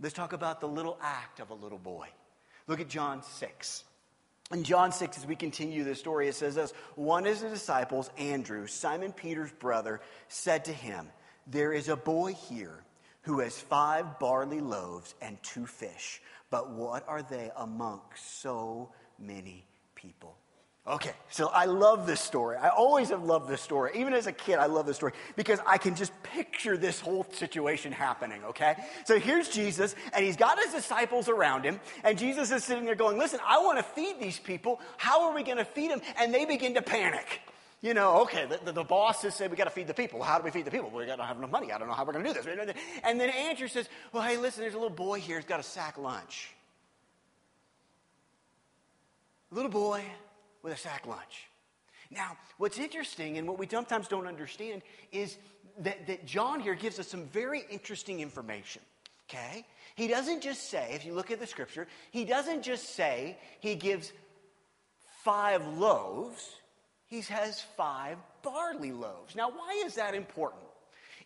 Let's 0.00 0.14
talk 0.14 0.32
about 0.32 0.60
the 0.60 0.68
little 0.68 0.98
act 1.00 1.40
of 1.40 1.50
a 1.50 1.54
little 1.54 1.78
boy. 1.78 2.08
Look 2.66 2.80
at 2.80 2.88
John 2.88 3.22
6. 3.22 3.84
In 4.52 4.62
John 4.62 4.92
6, 4.92 5.18
as 5.18 5.26
we 5.26 5.36
continue 5.36 5.84
the 5.84 5.94
story, 5.94 6.28
it 6.28 6.34
says 6.34 6.56
this 6.56 6.72
One 6.96 7.26
of 7.26 7.40
the 7.40 7.48
disciples, 7.48 8.10
Andrew, 8.18 8.66
Simon 8.66 9.12
Peter's 9.12 9.52
brother, 9.52 10.00
said 10.28 10.64
to 10.66 10.72
him, 10.72 11.08
There 11.46 11.72
is 11.72 11.88
a 11.88 11.96
boy 11.96 12.34
here 12.34 12.84
who 13.24 13.40
has 13.40 13.58
five 13.58 14.18
barley 14.18 14.60
loaves 14.60 15.14
and 15.20 15.42
two 15.42 15.66
fish. 15.66 16.20
But 16.50 16.70
what 16.70 17.06
are 17.08 17.22
they 17.22 17.50
amongst 17.56 18.40
so 18.40 18.90
many 19.18 19.66
people? 19.94 20.36
Okay, 20.86 21.12
so 21.30 21.48
I 21.48 21.64
love 21.64 22.06
this 22.06 22.20
story. 22.20 22.58
I 22.58 22.68
always 22.68 23.08
have 23.08 23.22
loved 23.22 23.48
this 23.48 23.62
story. 23.62 23.92
Even 23.94 24.12
as 24.12 24.26
a 24.26 24.32
kid, 24.32 24.58
I 24.58 24.66
love 24.66 24.84
this 24.84 24.96
story 24.96 25.12
because 25.34 25.58
I 25.66 25.78
can 25.78 25.94
just 25.94 26.12
picture 26.22 26.76
this 26.76 27.00
whole 27.00 27.26
situation 27.32 27.90
happening, 27.90 28.44
okay? 28.44 28.76
So 29.06 29.18
here's 29.18 29.48
Jesus, 29.48 29.94
and 30.12 30.22
he's 30.22 30.36
got 30.36 30.62
his 30.62 30.74
disciples 30.74 31.30
around 31.30 31.64
him, 31.64 31.80
and 32.04 32.18
Jesus 32.18 32.50
is 32.50 32.64
sitting 32.64 32.84
there 32.84 32.94
going, 32.94 33.16
Listen, 33.16 33.40
I 33.46 33.60
want 33.60 33.78
to 33.78 33.82
feed 33.82 34.20
these 34.20 34.38
people. 34.38 34.78
How 34.98 35.26
are 35.26 35.34
we 35.34 35.42
going 35.42 35.56
to 35.56 35.64
feed 35.64 35.90
them? 35.90 36.02
And 36.18 36.34
they 36.34 36.44
begin 36.44 36.74
to 36.74 36.82
panic 36.82 37.40
you 37.84 37.92
know, 37.92 38.22
okay, 38.22 38.46
the, 38.46 38.58
the, 38.64 38.72
the 38.72 38.82
boss 38.82 39.20
has 39.22 39.34
said 39.34 39.50
we 39.50 39.58
got 39.58 39.64
to 39.64 39.70
feed 39.70 39.86
the 39.86 39.92
people. 39.92 40.22
How 40.22 40.38
do 40.38 40.44
we 40.44 40.50
feed 40.50 40.64
the 40.64 40.70
people? 40.70 40.88
We 40.88 41.04
got 41.04 41.16
to 41.16 41.22
have 41.22 41.36
enough 41.36 41.50
money. 41.50 41.70
I 41.70 41.76
don't 41.76 41.86
know 41.86 41.92
how 41.92 42.06
we're 42.06 42.14
going 42.14 42.24
to 42.24 42.32
do 42.32 42.40
this. 42.40 42.74
And 43.04 43.20
then 43.20 43.28
Andrew 43.28 43.68
says, 43.68 43.90
well, 44.10 44.22
hey, 44.22 44.38
listen, 44.38 44.62
there's 44.62 44.72
a 44.72 44.78
little 44.78 44.88
boy 44.88 45.20
here 45.20 45.36
who's 45.36 45.44
got 45.44 45.60
a 45.60 45.64
sack 45.64 45.98
lunch. 45.98 46.48
A 49.52 49.54
little 49.54 49.70
boy 49.70 50.02
with 50.62 50.72
a 50.72 50.78
sack 50.78 51.06
lunch. 51.06 51.46
Now, 52.10 52.38
what's 52.56 52.78
interesting 52.78 53.36
and 53.36 53.46
what 53.46 53.58
we 53.58 53.68
sometimes 53.68 54.08
don't 54.08 54.26
understand 54.26 54.80
is 55.12 55.36
that, 55.80 56.06
that 56.06 56.24
John 56.24 56.60
here 56.60 56.74
gives 56.74 56.98
us 56.98 57.08
some 57.08 57.26
very 57.26 57.64
interesting 57.70 58.20
information. 58.20 58.80
Okay? 59.28 59.66
He 59.94 60.08
doesn't 60.08 60.42
just 60.42 60.70
say, 60.70 60.92
if 60.94 61.04
you 61.04 61.12
look 61.12 61.30
at 61.30 61.38
the 61.38 61.46
scripture, 61.46 61.86
he 62.12 62.24
doesn't 62.24 62.62
just 62.62 62.94
say 62.94 63.36
he 63.60 63.74
gives 63.74 64.10
five 65.22 65.66
loaves 65.76 66.48
he 67.14 67.32
has 67.32 67.60
five 67.76 68.18
barley 68.42 68.92
loaves. 68.92 69.36
Now, 69.36 69.50
why 69.50 69.82
is 69.84 69.94
that 69.94 70.14
important? 70.14 70.62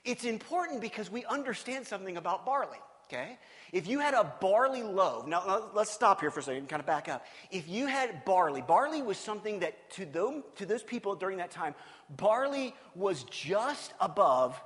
It's 0.05 0.25
important 0.25 0.81
because 0.81 1.11
we 1.11 1.25
understand 1.25 1.87
something 1.87 2.17
about 2.17 2.45
barley. 2.45 2.79
Okay? 3.07 3.39
If 3.73 3.87
you 3.89 4.01
had 4.01 4.13
a 4.13 4.35
barley 4.41 4.83
loaf, 4.83 5.27
now 5.27 5.71
let's 5.73 5.91
stop 5.91 6.21
here 6.21 6.31
for 6.31 6.41
a 6.41 6.43
second, 6.43 6.59
and 6.59 6.69
kind 6.69 6.81
of 6.81 6.87
back 6.87 7.09
up. 7.09 7.25
If 7.51 7.67
you 7.67 7.87
had 7.87 8.25
barley, 8.27 8.61
barley 8.61 9.01
was 9.01 9.17
something 9.17 9.61
that 9.61 9.91
to 9.93 10.05
those, 10.05 10.43
to 10.57 10.67
those 10.67 10.83
people 10.83 11.15
during 11.15 11.39
that 11.39 11.51
time, 11.51 11.75
barley 12.11 12.75
was 12.95 13.25
just 13.25 13.95
above 13.99 14.61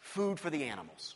food 0.00 0.40
for 0.40 0.50
the 0.50 0.64
animals. 0.64 1.14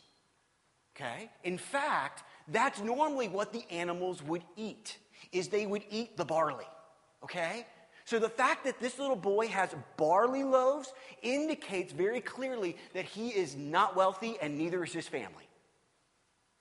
Okay? 0.95 1.29
In 1.43 1.57
fact, 1.57 2.23
that's 2.47 2.79
normally 2.81 3.27
what 3.27 3.51
the 3.51 3.63
animals 3.69 4.23
would 4.23 4.43
eat, 4.55 4.97
is 5.33 5.49
they 5.49 5.65
would 5.65 5.83
eat 5.89 6.15
the 6.15 6.25
barley. 6.25 6.65
Okay? 7.23 7.65
So 8.11 8.19
the 8.19 8.27
fact 8.27 8.65
that 8.65 8.81
this 8.81 8.99
little 8.99 9.15
boy 9.15 9.47
has 9.47 9.73
barley 9.95 10.43
loaves 10.43 10.91
indicates 11.21 11.93
very 11.93 12.19
clearly 12.19 12.75
that 12.93 13.05
he 13.05 13.29
is 13.29 13.55
not 13.55 13.95
wealthy 13.95 14.35
and 14.41 14.57
neither 14.57 14.83
is 14.83 14.91
his 14.91 15.07
family. 15.07 15.47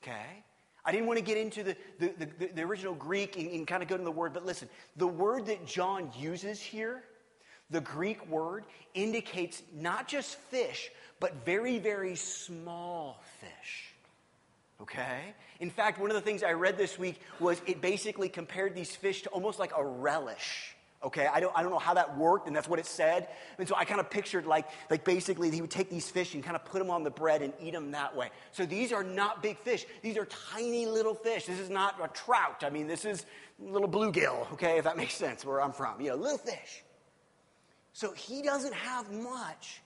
Okay? 0.00 0.44
I 0.84 0.92
didn't 0.92 1.08
want 1.08 1.18
to 1.18 1.24
get 1.24 1.38
into 1.38 1.64
the, 1.64 1.76
the, 1.98 2.14
the, 2.38 2.46
the 2.54 2.62
original 2.62 2.94
Greek 2.94 3.36
and, 3.36 3.50
and 3.50 3.66
kind 3.66 3.82
of 3.82 3.88
go 3.88 3.96
to 3.96 4.04
the 4.04 4.12
word, 4.12 4.32
but 4.32 4.46
listen, 4.46 4.68
the 4.94 5.08
word 5.08 5.46
that 5.46 5.66
John 5.66 6.12
uses 6.16 6.60
here, 6.60 7.02
the 7.68 7.80
Greek 7.80 8.24
word, 8.28 8.62
indicates 8.94 9.60
not 9.74 10.06
just 10.06 10.36
fish, 10.36 10.88
but 11.18 11.44
very, 11.44 11.80
very 11.80 12.14
small 12.14 13.20
fish. 13.40 13.92
Okay? 14.80 15.34
In 15.58 15.70
fact, 15.70 15.98
one 15.98 16.10
of 16.10 16.14
the 16.14 16.22
things 16.22 16.44
I 16.44 16.52
read 16.52 16.78
this 16.78 16.96
week 16.96 17.20
was 17.40 17.60
it 17.66 17.80
basically 17.80 18.28
compared 18.28 18.76
these 18.76 18.94
fish 18.94 19.22
to 19.22 19.30
almost 19.30 19.58
like 19.58 19.72
a 19.76 19.84
relish. 19.84 20.76
Okay, 21.02 21.26
I 21.26 21.40
don't, 21.40 21.56
I 21.56 21.62
don't 21.62 21.70
know 21.70 21.78
how 21.78 21.94
that 21.94 22.18
worked, 22.18 22.46
and 22.46 22.54
that's 22.54 22.68
what 22.68 22.78
it 22.78 22.84
said. 22.84 23.28
And 23.58 23.66
so 23.66 23.74
I 23.74 23.86
kind 23.86 24.00
of 24.00 24.10
pictured 24.10 24.44
like, 24.44 24.66
like 24.90 25.02
basically 25.02 25.50
he 25.50 25.62
would 25.62 25.70
take 25.70 25.88
these 25.88 26.10
fish 26.10 26.34
and 26.34 26.44
kind 26.44 26.56
of 26.56 26.64
put 26.66 26.78
them 26.78 26.90
on 26.90 27.04
the 27.04 27.10
bread 27.10 27.40
and 27.40 27.54
eat 27.58 27.72
them 27.72 27.90
that 27.92 28.14
way. 28.14 28.28
So 28.52 28.66
these 28.66 28.92
are 28.92 29.02
not 29.02 29.42
big 29.42 29.56
fish. 29.56 29.86
These 30.02 30.18
are 30.18 30.26
tiny 30.26 30.84
little 30.84 31.14
fish. 31.14 31.46
This 31.46 31.58
is 31.58 31.70
not 31.70 31.94
a 32.02 32.08
trout. 32.08 32.64
I 32.64 32.70
mean, 32.70 32.86
this 32.86 33.06
is 33.06 33.24
little 33.58 33.88
bluegill, 33.88 34.52
okay, 34.52 34.76
if 34.76 34.84
that 34.84 34.98
makes 34.98 35.14
sense 35.14 35.42
where 35.42 35.62
I'm 35.62 35.72
from. 35.72 36.02
You 36.02 36.10
know, 36.10 36.16
little 36.16 36.38
fish. 36.38 36.84
So 37.94 38.12
he 38.12 38.42
doesn't 38.42 38.74
have 38.74 39.10
much. 39.10 39.80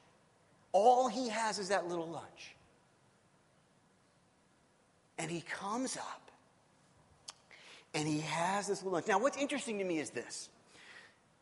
All 0.72 1.06
he 1.06 1.28
has 1.28 1.60
is 1.60 1.68
that 1.68 1.88
little 1.88 2.08
lunch. 2.08 2.56
And 5.16 5.30
he 5.30 5.42
comes 5.42 5.96
up 5.96 6.30
and 7.94 8.08
he 8.08 8.18
has 8.20 8.66
this 8.66 8.82
little 8.82 8.94
lunch. 8.94 9.06
Now, 9.06 9.20
what's 9.20 9.36
interesting 9.36 9.78
to 9.78 9.84
me 9.84 10.00
is 10.00 10.10
this 10.10 10.48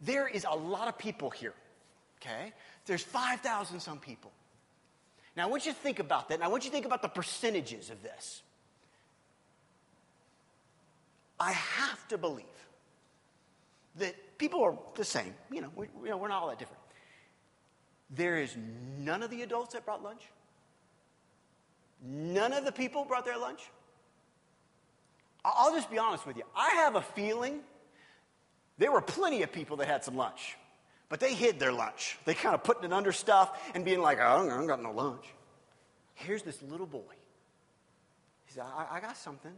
there 0.03 0.27
is 0.27 0.45
a 0.49 0.55
lot 0.55 0.89
of 0.89 0.99
people 0.99 1.31
here, 1.31 1.55
okay? 2.21 2.53
There's 2.87 3.03
5,000 3.03 3.81
some 3.81 3.99
people. 3.99 4.33
Now, 5.37 5.47
I 5.47 5.51
want 5.51 5.65
you 5.65 5.73
to 5.73 5.79
think 5.79 6.01
about 6.01 6.29
that, 6.29 6.35
and 6.35 6.45
I 6.45 6.49
want 6.49 6.65
you 6.65 6.71
to 6.71 6.75
think 6.75 6.85
about 6.85 7.01
the 7.01 7.09
percentages 7.09 7.89
of 7.89 8.03
this. 8.03 8.43
I 11.41 11.53
have 11.53 12.07
to 12.09 12.19
believe 12.19 12.45
that 13.97 14.39
people 14.39 14.63
are 14.63 14.77
the 14.95 15.05
same. 15.05 15.35
You 15.51 15.63
know, 15.63 15.71
we, 15.75 15.87
you 16.03 16.11
know, 16.11 16.17
we're 16.17 16.29
not 16.29 16.43
all 16.43 16.49
that 16.49 16.59
different. 16.59 16.83
There 18.11 18.39
is 18.39 18.57
none 18.99 19.23
of 19.23 19.31
the 19.31 19.43
adults 19.43 19.73
that 19.73 19.85
brought 19.85 20.03
lunch. 20.03 20.23
None 22.05 22.53
of 22.53 22.65
the 22.65 22.73
people 22.73 23.05
brought 23.05 23.25
their 23.25 23.39
lunch. 23.39 23.61
I'll 25.45 25.73
just 25.73 25.91
be 25.91 25.99
honest 25.99 26.27
with 26.27 26.37
you. 26.37 26.45
I 26.55 26.71
have 26.71 26.95
a 26.95 27.03
feeling 27.03 27.61
there 28.79 28.91
were 28.91 29.01
plenty 29.01 29.43
of 29.43 29.53
people 29.53 29.77
that 29.79 29.89
had 29.89 30.05
some 30.05 30.17
lunch, 30.17 30.57
but 31.09 31.21
they 31.21 31.35
hid 31.35 31.59
their 31.59 31.73
lunch. 31.73 32.19
They 32.25 32.35
kind 32.35 32.55
of 32.55 32.65
putting 32.65 32.85
it 32.85 32.93
under 32.93 33.13
stuff 33.13 33.71
and 33.75 33.85
being 33.85 34.01
like, 34.01 34.19
oh, 34.21 34.45
I 34.45 34.49
don't 34.49 34.67
got 34.67 34.83
no 34.83 34.93
lunch. 34.93 35.25
Here's 36.15 36.43
this 36.43 36.63
little 36.63 36.87
boy. 36.87 37.15
He 38.47 38.55
said, 38.55 38.65
I, 38.65 38.97
I 38.97 39.01
got 39.01 39.17
something. 39.17 39.53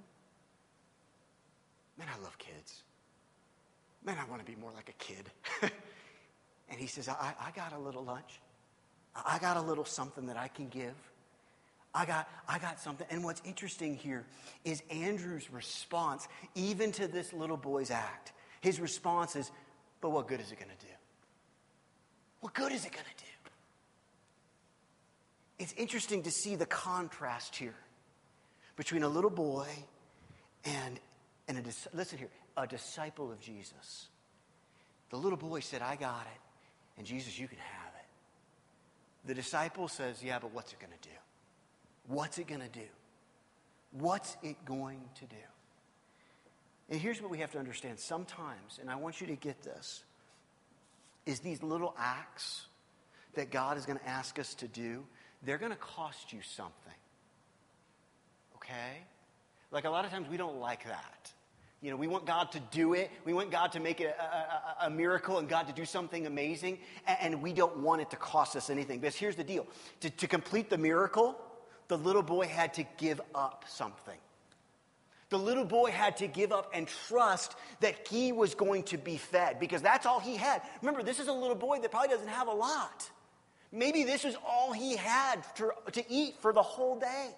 Man, 1.98 2.08
I 2.12 2.22
love 2.22 2.36
kids. 2.38 2.82
Man, 4.04 4.16
I 4.20 4.28
want 4.28 4.44
to 4.44 4.50
be 4.50 4.58
more 4.60 4.72
like 4.72 4.88
a 4.88 4.92
kid. 4.92 5.30
and 6.68 6.78
he 6.78 6.86
says, 6.86 7.08
I, 7.08 7.34
I 7.40 7.50
got 7.54 7.72
a 7.72 7.78
little 7.78 8.04
lunch. 8.04 8.40
I 9.14 9.38
got 9.38 9.56
a 9.56 9.60
little 9.60 9.84
something 9.84 10.26
that 10.26 10.36
I 10.36 10.48
can 10.48 10.68
give. 10.68 10.94
I 11.94 12.04
got, 12.04 12.28
I 12.48 12.58
got 12.58 12.80
something. 12.80 13.06
And 13.10 13.22
what's 13.22 13.40
interesting 13.44 13.94
here 13.94 14.26
is 14.64 14.82
Andrew's 14.90 15.50
response, 15.50 16.26
even 16.56 16.90
to 16.92 17.06
this 17.06 17.32
little 17.32 17.56
boy's 17.56 17.92
act. 17.92 18.32
His 18.64 18.80
response 18.80 19.36
is, 19.36 19.50
But 20.00 20.08
what 20.08 20.26
good 20.26 20.40
is 20.40 20.50
it 20.50 20.58
going 20.58 20.70
to 20.70 20.86
do? 20.86 20.92
What 22.40 22.54
good 22.54 22.72
is 22.72 22.86
it 22.86 22.92
going 22.92 23.04
to 23.04 23.24
do? 23.24 23.50
It's 25.58 25.74
interesting 25.74 26.22
to 26.22 26.30
see 26.30 26.56
the 26.56 26.64
contrast 26.64 27.56
here 27.56 27.76
between 28.76 29.02
a 29.02 29.08
little 29.08 29.28
boy 29.28 29.68
and, 30.64 30.98
and 31.46 31.58
a, 31.58 31.62
listen 31.94 32.18
here, 32.18 32.30
a 32.56 32.66
disciple 32.66 33.30
of 33.30 33.38
Jesus. 33.38 34.08
The 35.10 35.18
little 35.18 35.36
boy 35.36 35.60
said, 35.60 35.82
I 35.82 35.96
got 35.96 36.22
it. 36.22 36.40
And 36.96 37.06
Jesus, 37.06 37.38
you 37.38 37.46
can 37.46 37.58
have 37.58 37.92
it. 37.98 38.06
The 39.28 39.34
disciple 39.34 39.88
says, 39.88 40.22
Yeah, 40.24 40.38
but 40.38 40.54
what's 40.54 40.72
it 40.72 40.78
going 40.80 40.94
to 40.98 41.06
do? 41.06 41.14
What's 42.06 42.38
it 42.38 42.46
going 42.46 42.62
to 42.62 42.68
do? 42.68 42.88
What's 43.92 44.38
it 44.42 44.56
going 44.64 45.02
to 45.16 45.26
do? 45.26 45.36
And 46.90 47.00
here's 47.00 47.20
what 47.20 47.30
we 47.30 47.38
have 47.38 47.52
to 47.52 47.58
understand 47.58 47.98
sometimes, 47.98 48.78
and 48.80 48.90
I 48.90 48.96
want 48.96 49.20
you 49.20 49.26
to 49.28 49.36
get 49.36 49.62
this, 49.62 50.02
is 51.26 51.40
these 51.40 51.62
little 51.62 51.94
acts 51.98 52.66
that 53.34 53.50
God 53.50 53.78
is 53.78 53.86
going 53.86 53.98
to 53.98 54.08
ask 54.08 54.38
us 54.38 54.54
to 54.56 54.68
do, 54.68 55.04
they're 55.42 55.58
going 55.58 55.72
to 55.72 55.78
cost 55.78 56.32
you 56.32 56.40
something. 56.42 56.92
Okay? 58.56 59.02
Like 59.70 59.84
a 59.84 59.90
lot 59.90 60.04
of 60.04 60.10
times 60.10 60.28
we 60.28 60.36
don't 60.36 60.58
like 60.58 60.84
that. 60.84 61.32
You 61.82 61.90
know, 61.90 61.96
we 61.96 62.06
want 62.06 62.24
God 62.24 62.50
to 62.52 62.60
do 62.70 62.94
it. 62.94 63.10
We 63.26 63.34
want 63.34 63.50
God 63.50 63.72
to 63.72 63.80
make 63.80 64.00
a, 64.00 64.08
a, 64.08 64.86
a, 64.86 64.90
miracle 64.90 65.38
and 65.38 65.46
God 65.46 65.66
to 65.66 65.74
do 65.74 65.84
something 65.84 66.26
amazing. 66.26 66.78
And, 67.06 67.18
and, 67.20 67.42
we 67.42 67.52
don't 67.52 67.80
want 67.80 68.00
it 68.00 68.08
to 68.10 68.16
cost 68.16 68.56
us 68.56 68.70
anything. 68.70 69.00
Because 69.00 69.16
here's 69.16 69.36
the 69.36 69.44
deal 69.44 69.66
to, 70.00 70.08
to 70.08 70.26
complete 70.26 70.70
the 70.70 70.78
miracle, 70.78 71.38
the 71.88 71.98
little 71.98 72.22
boy 72.22 72.46
had 72.46 72.72
to 72.74 72.86
give 72.96 73.20
up 73.34 73.66
something. 73.68 74.16
The 75.30 75.38
little 75.38 75.64
boy 75.64 75.90
had 75.90 76.18
to 76.18 76.26
give 76.26 76.52
up 76.52 76.70
and 76.74 76.86
trust 77.08 77.56
that 77.80 78.06
he 78.08 78.32
was 78.32 78.54
going 78.54 78.84
to 78.84 78.98
be 78.98 79.16
fed 79.16 79.58
because 79.58 79.82
that's 79.82 80.06
all 80.06 80.20
he 80.20 80.36
had. 80.36 80.62
Remember, 80.82 81.02
this 81.02 81.18
is 81.18 81.28
a 81.28 81.32
little 81.32 81.56
boy 81.56 81.80
that 81.80 81.90
probably 81.90 82.08
doesn't 82.08 82.28
have 82.28 82.48
a 82.48 82.52
lot. 82.52 83.10
Maybe 83.72 84.04
this 84.04 84.22
was 84.22 84.36
all 84.46 84.72
he 84.72 84.96
had 84.96 85.42
to, 85.56 85.72
to 85.92 86.04
eat 86.08 86.36
for 86.40 86.52
the 86.52 86.62
whole 86.62 86.98
day. 86.98 87.30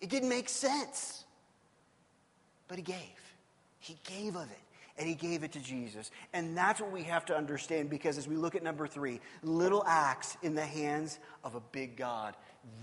It 0.00 0.10
didn't 0.10 0.28
make 0.28 0.48
sense. 0.48 1.24
But 2.68 2.76
he 2.76 2.82
gave. 2.82 2.96
He 3.78 3.96
gave 4.04 4.36
of 4.36 4.50
it. 4.50 4.65
And 4.98 5.06
he 5.06 5.14
gave 5.14 5.42
it 5.42 5.52
to 5.52 5.60
Jesus. 5.60 6.10
And 6.32 6.56
that's 6.56 6.80
what 6.80 6.90
we 6.90 7.02
have 7.02 7.26
to 7.26 7.36
understand 7.36 7.90
because 7.90 8.16
as 8.16 8.26
we 8.26 8.36
look 8.36 8.54
at 8.54 8.62
number 8.62 8.86
three, 8.86 9.20
little 9.42 9.84
acts 9.86 10.36
in 10.42 10.54
the 10.54 10.64
hands 10.64 11.18
of 11.44 11.54
a 11.54 11.60
big 11.60 11.96
God, 11.96 12.34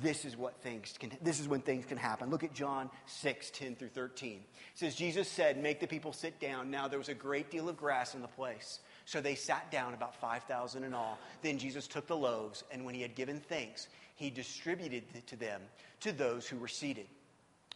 this 0.01 0.23
is 0.23 0.37
what 0.37 0.61
things 0.61 0.93
can 0.97 1.11
this 1.21 1.39
is 1.39 1.47
when 1.47 1.61
things 1.61 1.85
can 1.85 1.97
happen. 1.97 2.29
Look 2.29 2.43
at 2.43 2.53
John 2.53 2.89
6, 3.05 3.51
10 3.51 3.75
through 3.75 3.89
13. 3.89 4.33
It 4.33 4.41
says, 4.75 4.95
Jesus 4.95 5.27
said, 5.27 5.61
Make 5.61 5.79
the 5.79 5.87
people 5.87 6.13
sit 6.13 6.39
down. 6.39 6.71
Now 6.71 6.87
there 6.87 6.99
was 6.99 7.09
a 7.09 7.13
great 7.13 7.51
deal 7.51 7.67
of 7.67 7.77
grass 7.77 8.15
in 8.15 8.21
the 8.21 8.27
place. 8.27 8.79
So 9.05 9.19
they 9.19 9.35
sat 9.35 9.69
down, 9.71 9.93
about 9.93 10.15
5,000 10.15 10.83
in 10.83 10.93
all. 10.93 11.17
Then 11.41 11.57
Jesus 11.57 11.87
took 11.87 12.07
the 12.07 12.15
loaves, 12.15 12.63
and 12.71 12.85
when 12.85 12.95
he 12.95 13.01
had 13.01 13.15
given 13.15 13.39
thanks, 13.39 13.89
he 14.15 14.29
distributed 14.29 15.03
to 15.27 15.35
them, 15.35 15.61
to 15.99 16.13
those 16.13 16.47
who 16.47 16.57
were 16.57 16.69
seated 16.69 17.07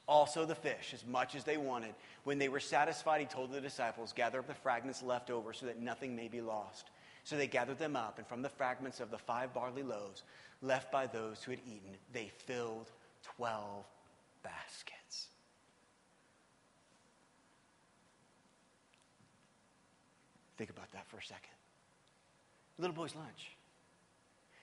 also 0.08 0.46
the 0.46 0.56
fish, 0.56 0.94
as 0.94 1.06
much 1.06 1.36
as 1.36 1.44
they 1.44 1.58
wanted. 1.58 1.94
When 2.24 2.40
they 2.40 2.50
were 2.50 2.60
satisfied, 2.60 3.20
he 3.22 3.28
told 3.28 3.52
the 3.52 3.62
disciples, 3.62 4.14
Gather 4.14 4.40
up 4.40 4.48
the 4.48 4.54
fragments 4.54 5.04
left 5.04 5.30
over 5.30 5.54
so 5.54 5.66
that 5.66 5.82
nothing 5.82 6.16
may 6.16 6.28
be 6.28 6.42
lost. 6.42 6.90
So 7.24 7.36
they 7.36 7.48
gathered 7.48 7.80
them 7.80 7.96
up, 7.96 8.18
and 8.18 8.28
from 8.28 8.42
the 8.42 8.50
fragments 8.50 9.00
of 9.00 9.12
the 9.12 9.18
five 9.18 9.54
barley 9.54 9.84
loaves 9.84 10.24
left 10.62 10.92
by 10.92 11.08
those 11.08 11.44
who 11.44 11.52
had 11.52 11.60
eaten, 11.68 11.98
they 12.14 12.32
filled 12.46 12.90
12 13.36 13.86
baskets. 14.44 15.28
Think 20.58 20.70
about 20.70 20.92
that 20.94 21.06
for 21.08 21.18
a 21.18 21.24
second. 21.24 21.52
Little 22.80 22.96
boy's 22.96 23.16
lunch. 23.16 23.52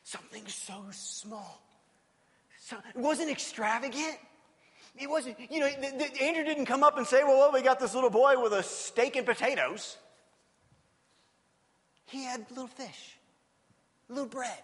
Something 0.02 0.42
so 0.46 0.84
small. 0.90 1.62
So, 2.58 2.76
it 2.88 2.98
wasn't 2.98 3.30
extravagant. 3.30 4.18
It 4.96 5.10
wasn't, 5.10 5.36
you 5.50 5.58
know, 5.58 5.66
Andrew 5.66 6.44
didn't 6.44 6.66
come 6.66 6.84
up 6.84 6.96
and 6.96 7.06
say, 7.06 7.24
well, 7.24 7.38
well, 7.38 7.52
we 7.52 7.62
got 7.62 7.80
this 7.80 7.94
little 7.94 8.10
boy 8.10 8.40
with 8.40 8.52
a 8.52 8.62
steak 8.62 9.16
and 9.16 9.26
potatoes. 9.26 9.96
He 12.06 12.22
had 12.22 12.46
little 12.50 12.68
fish, 12.68 13.18
little 14.08 14.28
bread, 14.28 14.62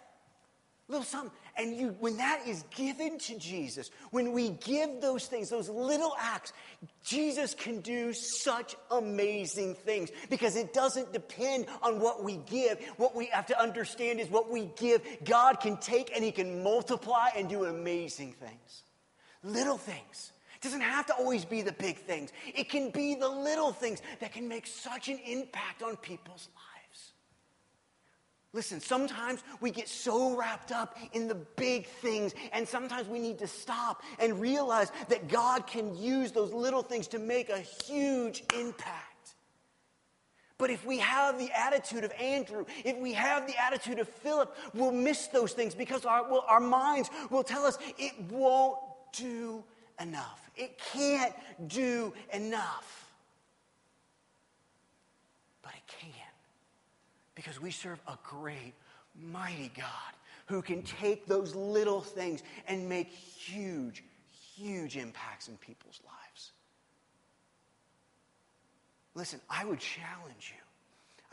little 0.86 1.04
something. 1.04 1.32
And 1.56 1.76
you, 1.76 1.96
when 1.98 2.18
that 2.18 2.42
is 2.46 2.62
given 2.76 3.18
to 3.18 3.38
Jesus, 3.38 3.90
when 4.12 4.30
we 4.30 4.50
give 4.50 5.00
those 5.00 5.26
things, 5.26 5.50
those 5.50 5.68
little 5.68 6.14
acts, 6.16 6.52
Jesus 7.04 7.52
can 7.54 7.80
do 7.80 8.12
such 8.12 8.76
amazing 8.92 9.74
things 9.74 10.10
because 10.30 10.54
it 10.54 10.72
doesn't 10.72 11.12
depend 11.12 11.66
on 11.82 11.98
what 11.98 12.22
we 12.22 12.36
give. 12.36 12.78
What 12.98 13.16
we 13.16 13.26
have 13.26 13.46
to 13.46 13.60
understand 13.60 14.20
is 14.20 14.30
what 14.30 14.48
we 14.48 14.70
give, 14.76 15.02
God 15.24 15.58
can 15.60 15.76
take 15.78 16.14
and 16.14 16.22
He 16.22 16.30
can 16.30 16.62
multiply 16.62 17.30
and 17.36 17.48
do 17.48 17.64
amazing 17.64 18.32
things. 18.32 18.84
Little 19.42 19.78
things. 19.78 20.32
It 20.56 20.62
doesn't 20.62 20.82
have 20.82 21.06
to 21.06 21.14
always 21.14 21.44
be 21.44 21.62
the 21.62 21.72
big 21.72 21.96
things. 21.98 22.32
It 22.54 22.68
can 22.68 22.90
be 22.90 23.14
the 23.14 23.28
little 23.28 23.72
things 23.72 24.02
that 24.20 24.32
can 24.32 24.46
make 24.46 24.66
such 24.66 25.08
an 25.08 25.18
impact 25.24 25.82
on 25.82 25.96
people's 25.96 26.48
lives. 26.54 27.12
Listen, 28.52 28.80
sometimes 28.80 29.42
we 29.60 29.70
get 29.70 29.88
so 29.88 30.36
wrapped 30.36 30.72
up 30.72 30.98
in 31.12 31.28
the 31.28 31.36
big 31.56 31.86
things, 31.86 32.34
and 32.52 32.66
sometimes 32.68 33.08
we 33.08 33.20
need 33.20 33.38
to 33.38 33.46
stop 33.46 34.02
and 34.18 34.40
realize 34.40 34.90
that 35.08 35.28
God 35.28 35.66
can 35.66 35.96
use 35.96 36.32
those 36.32 36.52
little 36.52 36.82
things 36.82 37.06
to 37.08 37.18
make 37.18 37.48
a 37.48 37.60
huge 37.60 38.42
impact. 38.58 39.10
But 40.58 40.68
if 40.68 40.84
we 40.84 40.98
have 40.98 41.38
the 41.38 41.50
attitude 41.58 42.04
of 42.04 42.12
Andrew, 42.20 42.66
if 42.84 42.98
we 42.98 43.14
have 43.14 43.46
the 43.46 43.54
attitude 43.56 43.98
of 43.98 44.08
Philip, 44.08 44.54
we'll 44.74 44.92
miss 44.92 45.28
those 45.28 45.52
things 45.52 45.74
because 45.74 46.04
our, 46.04 46.30
our 46.46 46.60
minds 46.60 47.08
will 47.30 47.44
tell 47.44 47.64
us 47.64 47.78
it 47.98 48.12
won't 48.30 48.76
do 49.12 49.62
enough. 50.00 50.50
It 50.56 50.78
can't 50.92 51.34
do 51.66 52.12
enough. 52.32 53.08
But 55.62 55.72
it 55.74 55.86
can. 55.86 56.10
Because 57.34 57.60
we 57.60 57.70
serve 57.70 58.00
a 58.06 58.18
great, 58.22 58.74
mighty 59.14 59.70
God 59.76 59.86
who 60.46 60.62
can 60.62 60.82
take 60.82 61.26
those 61.26 61.54
little 61.54 62.00
things 62.00 62.42
and 62.66 62.88
make 62.88 63.08
huge, 63.08 64.02
huge 64.54 64.96
impacts 64.96 65.48
in 65.48 65.56
people's 65.58 66.00
lives. 66.04 66.52
Listen, 69.14 69.40
I 69.48 69.64
would 69.64 69.80
challenge 69.80 70.54
you. 70.54 70.62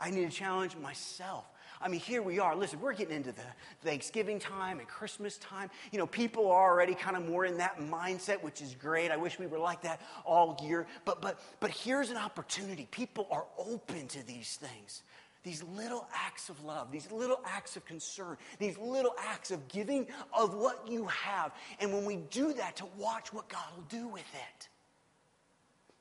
I 0.00 0.10
need 0.10 0.30
to 0.30 0.36
challenge 0.36 0.76
myself 0.76 1.44
I 1.80 1.88
mean, 1.88 2.00
here 2.00 2.22
we 2.22 2.38
are. 2.38 2.56
Listen, 2.56 2.80
we're 2.80 2.92
getting 2.92 3.16
into 3.16 3.32
the 3.32 3.42
Thanksgiving 3.82 4.38
time 4.38 4.78
and 4.80 4.88
Christmas 4.88 5.38
time. 5.38 5.70
You 5.92 5.98
know, 5.98 6.06
people 6.06 6.50
are 6.50 6.70
already 6.70 6.94
kind 6.94 7.16
of 7.16 7.26
more 7.28 7.44
in 7.44 7.56
that 7.58 7.78
mindset, 7.78 8.42
which 8.42 8.60
is 8.60 8.74
great. 8.74 9.10
I 9.10 9.16
wish 9.16 9.38
we 9.38 9.46
were 9.46 9.58
like 9.58 9.82
that 9.82 10.00
all 10.24 10.58
year. 10.62 10.86
But 11.04 11.20
but 11.20 11.40
but 11.60 11.70
here's 11.70 12.10
an 12.10 12.16
opportunity. 12.16 12.88
People 12.90 13.28
are 13.30 13.46
open 13.58 14.08
to 14.08 14.26
these 14.26 14.56
things. 14.56 15.02
These 15.44 15.62
little 15.62 16.06
acts 16.12 16.48
of 16.48 16.62
love, 16.64 16.90
these 16.90 17.10
little 17.12 17.40
acts 17.46 17.76
of 17.76 17.84
concern, 17.86 18.36
these 18.58 18.76
little 18.76 19.14
acts 19.18 19.50
of 19.50 19.66
giving 19.68 20.08
of 20.36 20.54
what 20.54 20.86
you 20.88 21.06
have. 21.06 21.52
And 21.80 21.92
when 21.92 22.04
we 22.04 22.16
do 22.16 22.52
that, 22.54 22.76
to 22.76 22.86
watch 22.98 23.32
what 23.32 23.48
God 23.48 23.64
will 23.76 23.84
do 23.84 24.08
with 24.08 24.26
it. 24.34 24.68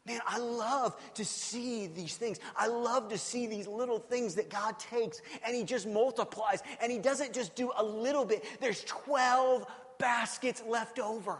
Man, 0.08 0.22
I 0.26 0.38
love 0.38 0.96
to 1.16 1.26
see 1.26 1.88
these 1.88 2.16
things. 2.16 2.40
I 2.56 2.68
love 2.68 3.10
to 3.10 3.18
see 3.18 3.46
these 3.46 3.68
little 3.68 4.00
things 4.00 4.36
that 4.36 4.50
God 4.50 4.80
takes 4.80 5.22
and 5.46 5.54
He 5.54 5.64
just 5.64 5.86
multiplies. 5.86 6.64
And 6.82 6.90
He 6.90 6.98
doesn't 6.98 7.34
just 7.34 7.56
do 7.56 7.72
a 7.78 7.84
little 7.84 8.24
bit, 8.24 8.46
there's 8.62 8.84
12 8.86 9.68
baskets 10.00 10.64
left 10.66 10.98
over. 11.00 11.38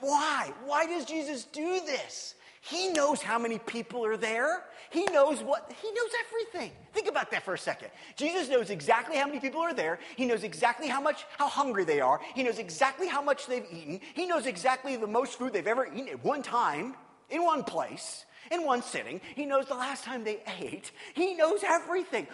Why? 0.00 0.52
Why 0.64 0.86
does 0.86 1.04
Jesus 1.06 1.44
do 1.44 1.80
this? 1.86 2.34
He 2.60 2.88
knows 2.88 3.22
how 3.22 3.38
many 3.38 3.58
people 3.58 4.04
are 4.04 4.18
there. 4.18 4.64
He 4.90 5.04
knows 5.04 5.40
what, 5.40 5.72
he 5.80 5.90
knows 5.92 6.10
everything. 6.26 6.72
Think 6.92 7.08
about 7.08 7.30
that 7.30 7.42
for 7.42 7.54
a 7.54 7.58
second. 7.58 7.88
Jesus 8.16 8.48
knows 8.48 8.68
exactly 8.68 9.16
how 9.16 9.26
many 9.26 9.40
people 9.40 9.62
are 9.62 9.72
there. 9.72 9.98
He 10.16 10.26
knows 10.26 10.44
exactly 10.44 10.86
how 10.86 11.00
much, 11.00 11.24
how 11.38 11.48
hungry 11.48 11.84
they 11.84 12.00
are. 12.00 12.20
He 12.34 12.42
knows 12.42 12.58
exactly 12.58 13.08
how 13.08 13.22
much 13.22 13.46
they've 13.46 13.66
eaten. 13.72 14.00
He 14.14 14.26
knows 14.26 14.46
exactly 14.46 14.96
the 14.96 15.06
most 15.06 15.38
food 15.38 15.54
they've 15.54 15.66
ever 15.66 15.86
eaten 15.86 16.08
at 16.08 16.22
one 16.22 16.42
time, 16.42 16.96
in 17.30 17.42
one 17.42 17.64
place, 17.64 18.26
in 18.50 18.66
one 18.66 18.82
sitting. 18.82 19.22
He 19.34 19.46
knows 19.46 19.66
the 19.66 19.74
last 19.74 20.04
time 20.04 20.22
they 20.22 20.40
ate. 20.60 20.90
He 21.14 21.34
knows 21.34 21.60
everything. 21.64 22.26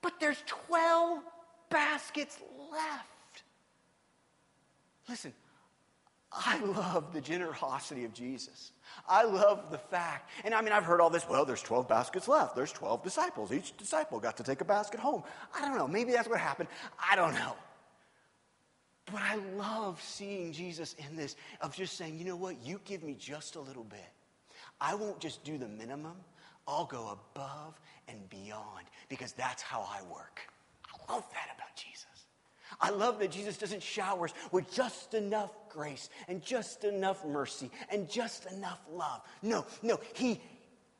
But 0.00 0.20
there's 0.20 0.42
12 0.46 1.22
baskets 1.70 2.38
left. 2.70 3.42
Listen, 5.08 5.32
I 6.32 6.58
love 6.58 7.12
the 7.12 7.20
generosity 7.20 8.04
of 8.04 8.12
Jesus. 8.12 8.72
I 9.08 9.24
love 9.24 9.70
the 9.70 9.78
fact, 9.78 10.30
and 10.44 10.54
I 10.54 10.60
mean, 10.60 10.72
I've 10.72 10.84
heard 10.84 11.00
all 11.00 11.10
this, 11.10 11.28
well, 11.28 11.44
there's 11.44 11.62
12 11.62 11.88
baskets 11.88 12.28
left. 12.28 12.56
There's 12.56 12.72
12 12.72 13.02
disciples. 13.02 13.52
Each 13.52 13.76
disciple 13.76 14.18
got 14.20 14.36
to 14.38 14.42
take 14.42 14.60
a 14.60 14.64
basket 14.64 15.00
home. 15.00 15.22
I 15.54 15.60
don't 15.62 15.76
know. 15.76 15.88
Maybe 15.88 16.12
that's 16.12 16.28
what 16.28 16.40
happened. 16.40 16.68
I 16.98 17.16
don't 17.16 17.34
know. 17.34 17.54
But 19.06 19.22
I 19.22 19.36
love 19.56 20.02
seeing 20.02 20.52
Jesus 20.52 20.94
in 20.98 21.16
this 21.16 21.36
of 21.60 21.74
just 21.74 21.96
saying, 21.96 22.18
you 22.18 22.24
know 22.24 22.36
what? 22.36 22.56
You 22.64 22.80
give 22.84 23.04
me 23.04 23.14
just 23.18 23.54
a 23.54 23.60
little 23.60 23.84
bit. 23.84 24.10
I 24.80 24.94
won't 24.94 25.20
just 25.20 25.44
do 25.44 25.58
the 25.58 25.68
minimum, 25.68 26.16
I'll 26.66 26.84
go 26.86 27.18
above 27.34 27.80
and 28.08 28.28
beyond 28.28 28.86
because 29.08 29.32
that's 29.32 29.62
how 29.62 29.80
I 29.82 30.02
work. 30.12 30.40
I 30.86 31.12
love 31.12 31.24
that 31.32 31.54
about 31.54 31.76
Jesus. 31.76 32.06
I 32.80 32.90
love 32.90 33.18
that 33.20 33.30
Jesus 33.30 33.56
doesn't 33.56 33.82
shower 33.82 34.26
us 34.26 34.34
with 34.52 34.72
just 34.72 35.14
enough 35.14 35.50
grace 35.68 36.10
and 36.28 36.42
just 36.42 36.84
enough 36.84 37.24
mercy 37.24 37.70
and 37.90 38.08
just 38.10 38.46
enough 38.52 38.80
love. 38.92 39.22
No, 39.42 39.64
no, 39.82 39.98
He 40.14 40.40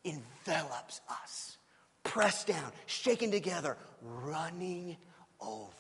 envelops 0.04 1.00
us, 1.10 1.58
pressed 2.02 2.46
down, 2.46 2.72
shaken 2.86 3.30
together, 3.30 3.76
running 4.02 4.96
over. 5.40 5.72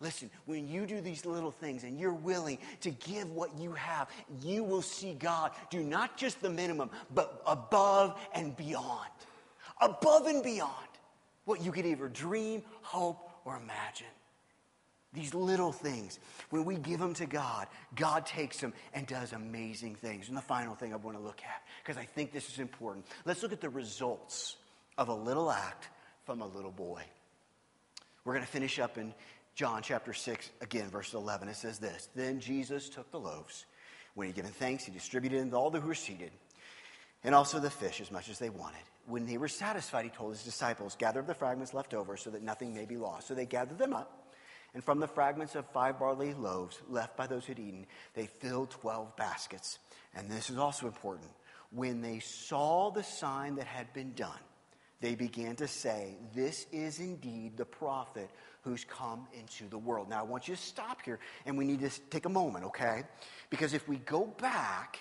Listen, 0.00 0.28
when 0.44 0.68
you 0.68 0.84
do 0.84 1.00
these 1.00 1.24
little 1.24 1.50
things 1.50 1.82
and 1.84 1.98
you're 1.98 2.12
willing 2.12 2.58
to 2.80 2.90
give 2.90 3.30
what 3.30 3.56
you 3.58 3.72
have, 3.72 4.08
you 4.42 4.62
will 4.62 4.82
see 4.82 5.14
God 5.14 5.52
do 5.70 5.82
not 5.82 6.16
just 6.16 6.42
the 6.42 6.50
minimum, 6.50 6.90
but 7.14 7.42
above 7.46 8.20
and 8.34 8.54
beyond. 8.56 9.10
Above 9.80 10.26
and 10.26 10.42
beyond 10.42 10.70
what 11.46 11.62
you 11.62 11.72
could 11.72 11.86
ever 11.86 12.08
dream, 12.08 12.62
hope, 12.82 13.30
or 13.44 13.56
imagine. 13.56 14.06
These 15.14 15.32
little 15.32 15.70
things, 15.70 16.18
when 16.50 16.64
we 16.64 16.74
give 16.74 16.98
them 16.98 17.14
to 17.14 17.26
God, 17.26 17.68
God 17.94 18.26
takes 18.26 18.60
them 18.60 18.74
and 18.92 19.06
does 19.06 19.32
amazing 19.32 19.94
things. 19.94 20.28
And 20.28 20.36
the 20.36 20.42
final 20.42 20.74
thing 20.74 20.92
I 20.92 20.96
want 20.96 21.16
to 21.16 21.22
look 21.22 21.40
at, 21.42 21.62
because 21.82 21.96
I 21.96 22.04
think 22.04 22.32
this 22.32 22.48
is 22.50 22.58
important, 22.58 23.06
let's 23.24 23.42
look 23.42 23.52
at 23.52 23.60
the 23.60 23.70
results 23.70 24.56
of 24.98 25.08
a 25.08 25.14
little 25.14 25.52
act 25.52 25.88
from 26.24 26.40
a 26.40 26.46
little 26.46 26.72
boy. 26.72 27.02
We're 28.24 28.34
going 28.34 28.44
to 28.44 28.50
finish 28.50 28.80
up 28.80 28.98
in 28.98 29.14
John 29.54 29.82
chapter 29.82 30.12
6, 30.12 30.50
again, 30.60 30.88
verse 30.88 31.14
11. 31.14 31.46
It 31.48 31.56
says 31.56 31.78
this 31.78 32.08
Then 32.16 32.40
Jesus 32.40 32.88
took 32.88 33.10
the 33.12 33.20
loaves. 33.20 33.66
When 34.14 34.26
he 34.26 34.30
had 34.30 34.36
given 34.36 34.50
thanks, 34.52 34.84
he 34.84 34.92
distributed 34.92 35.40
them 35.40 35.50
to 35.50 35.56
all 35.56 35.70
who 35.70 35.80
were 35.80 35.94
seated, 35.94 36.30
and 37.22 37.34
also 37.34 37.60
the 37.60 37.70
fish 37.70 38.00
as 38.00 38.10
much 38.10 38.28
as 38.28 38.38
they 38.38 38.48
wanted. 38.48 38.82
When 39.06 39.26
they 39.26 39.36
were 39.36 39.48
satisfied, 39.48 40.04
he 40.04 40.10
told 40.10 40.32
his 40.32 40.42
disciples, 40.42 40.96
Gather 40.96 41.20
up 41.20 41.26
the 41.26 41.34
fragments 41.34 41.74
left 41.74 41.94
over 41.94 42.16
so 42.16 42.30
that 42.30 42.42
nothing 42.42 42.74
may 42.74 42.84
be 42.84 42.96
lost. 42.96 43.28
So 43.28 43.34
they 43.34 43.46
gathered 43.46 43.78
them 43.78 43.92
up. 43.92 44.23
And 44.74 44.82
from 44.82 44.98
the 44.98 45.06
fragments 45.06 45.54
of 45.54 45.64
five 45.70 46.00
barley 46.00 46.34
loaves 46.34 46.80
left 46.88 47.16
by 47.16 47.28
those 47.28 47.46
who 47.46 47.52
had 47.52 47.60
eaten, 47.60 47.86
they 48.14 48.26
filled 48.26 48.70
12 48.70 49.16
baskets. 49.16 49.78
And 50.14 50.28
this 50.28 50.50
is 50.50 50.58
also 50.58 50.86
important. 50.86 51.30
When 51.70 52.02
they 52.02 52.18
saw 52.18 52.90
the 52.90 53.02
sign 53.02 53.54
that 53.56 53.66
had 53.66 53.92
been 53.92 54.12
done, 54.14 54.38
they 55.00 55.14
began 55.14 55.54
to 55.56 55.68
say, 55.68 56.16
This 56.34 56.66
is 56.72 56.98
indeed 56.98 57.56
the 57.56 57.64
prophet 57.64 58.30
who's 58.62 58.84
come 58.84 59.26
into 59.38 59.68
the 59.68 59.78
world. 59.78 60.08
Now, 60.08 60.20
I 60.20 60.22
want 60.22 60.48
you 60.48 60.56
to 60.56 60.60
stop 60.60 61.02
here 61.02 61.20
and 61.46 61.56
we 61.56 61.64
need 61.64 61.80
to 61.80 61.90
take 62.10 62.26
a 62.26 62.30
moment, 62.30 62.64
okay? 62.64 63.02
Because 63.50 63.74
if 63.74 63.86
we 63.88 63.96
go 63.98 64.26
back 64.40 65.00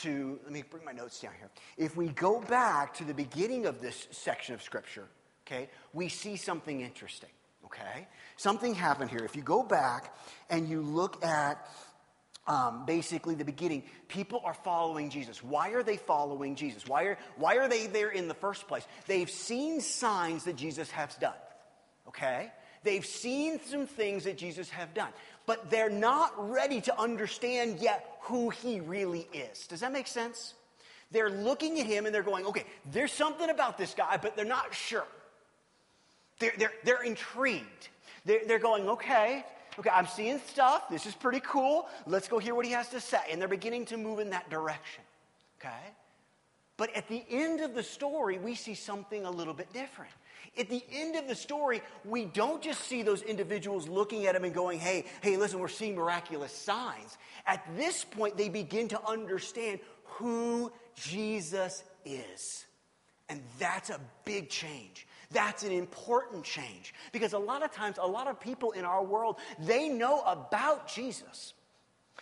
to, 0.00 0.38
let 0.44 0.52
me 0.52 0.62
bring 0.62 0.84
my 0.84 0.92
notes 0.92 1.20
down 1.20 1.32
here. 1.38 1.50
If 1.76 1.96
we 1.96 2.08
go 2.08 2.40
back 2.40 2.94
to 2.94 3.04
the 3.04 3.14
beginning 3.14 3.66
of 3.66 3.80
this 3.80 4.06
section 4.12 4.54
of 4.54 4.62
Scripture, 4.62 5.08
okay, 5.46 5.68
we 5.92 6.08
see 6.08 6.36
something 6.36 6.80
interesting 6.80 7.30
okay? 7.70 8.06
Something 8.36 8.74
happened 8.74 9.10
here. 9.10 9.24
If 9.24 9.36
you 9.36 9.42
go 9.42 9.62
back 9.62 10.14
and 10.48 10.68
you 10.68 10.82
look 10.82 11.24
at 11.24 11.66
um, 12.46 12.84
basically 12.84 13.34
the 13.34 13.44
beginning, 13.44 13.84
people 14.08 14.42
are 14.44 14.54
following 14.54 15.10
Jesus. 15.10 15.42
Why 15.42 15.70
are 15.70 15.82
they 15.82 15.96
following 15.96 16.56
Jesus? 16.56 16.86
Why 16.86 17.04
are, 17.04 17.18
why 17.36 17.56
are 17.56 17.68
they 17.68 17.86
there 17.86 18.10
in 18.10 18.28
the 18.28 18.34
first 18.34 18.66
place? 18.66 18.86
They've 19.06 19.30
seen 19.30 19.80
signs 19.80 20.44
that 20.44 20.56
Jesus 20.56 20.90
has 20.90 21.14
done, 21.16 21.34
okay? 22.08 22.50
They've 22.82 23.04
seen 23.04 23.60
some 23.66 23.86
things 23.86 24.24
that 24.24 24.38
Jesus 24.38 24.70
have 24.70 24.94
done, 24.94 25.10
but 25.46 25.70
they're 25.70 25.90
not 25.90 26.50
ready 26.50 26.80
to 26.82 26.98
understand 26.98 27.78
yet 27.80 28.18
who 28.22 28.50
he 28.50 28.80
really 28.80 29.28
is. 29.32 29.66
Does 29.66 29.80
that 29.80 29.92
make 29.92 30.06
sense? 30.06 30.54
They're 31.12 31.30
looking 31.30 31.78
at 31.78 31.86
him 31.86 32.06
and 32.06 32.14
they're 32.14 32.22
going, 32.22 32.46
okay, 32.46 32.64
there's 32.90 33.12
something 33.12 33.50
about 33.50 33.76
this 33.76 33.94
guy, 33.94 34.16
but 34.16 34.36
they're 34.36 34.44
not 34.44 34.74
sure. 34.74 35.06
They're, 36.40 36.52
they're, 36.58 36.72
they're 36.82 37.02
intrigued. 37.02 37.88
They're, 38.24 38.40
they're 38.46 38.58
going, 38.58 38.88
okay, 38.88 39.44
okay, 39.78 39.90
I'm 39.90 40.06
seeing 40.06 40.40
stuff. 40.46 40.88
This 40.90 41.06
is 41.06 41.14
pretty 41.14 41.40
cool. 41.40 41.86
Let's 42.06 42.26
go 42.26 42.38
hear 42.38 42.54
what 42.54 42.66
he 42.66 42.72
has 42.72 42.88
to 42.88 43.00
say. 43.00 43.20
And 43.30 43.40
they're 43.40 43.48
beginning 43.48 43.84
to 43.86 43.96
move 43.96 44.18
in 44.18 44.30
that 44.30 44.50
direction. 44.50 45.04
Okay? 45.60 45.94
But 46.76 46.96
at 46.96 47.08
the 47.08 47.22
end 47.28 47.60
of 47.60 47.74
the 47.74 47.82
story, 47.82 48.38
we 48.38 48.54
see 48.54 48.74
something 48.74 49.26
a 49.26 49.30
little 49.30 49.52
bit 49.52 49.72
different. 49.72 50.10
At 50.58 50.68
the 50.70 50.82
end 50.90 51.14
of 51.14 51.28
the 51.28 51.34
story, 51.34 51.82
we 52.04 52.24
don't 52.24 52.62
just 52.62 52.80
see 52.80 53.02
those 53.02 53.22
individuals 53.22 53.86
looking 53.86 54.26
at 54.26 54.34
him 54.34 54.44
and 54.44 54.54
going, 54.54 54.80
hey, 54.80 55.04
hey, 55.20 55.36
listen, 55.36 55.60
we're 55.60 55.68
seeing 55.68 55.94
miraculous 55.94 56.52
signs. 56.52 57.18
At 57.46 57.64
this 57.76 58.04
point, 58.04 58.36
they 58.36 58.48
begin 58.48 58.88
to 58.88 59.00
understand 59.06 59.80
who 60.04 60.72
Jesus 60.96 61.84
is. 62.04 62.64
And 63.28 63.42
that's 63.58 63.90
a 63.90 64.00
big 64.24 64.48
change. 64.48 65.06
That's 65.30 65.62
an 65.62 65.72
important 65.72 66.44
change 66.44 66.92
because 67.12 67.32
a 67.34 67.38
lot 67.38 67.62
of 67.62 67.72
times, 67.72 67.98
a 68.00 68.06
lot 68.06 68.26
of 68.26 68.40
people 68.40 68.72
in 68.72 68.84
our 68.84 69.04
world, 69.04 69.36
they 69.58 69.88
know 69.88 70.22
about 70.22 70.88
Jesus. 70.88 71.54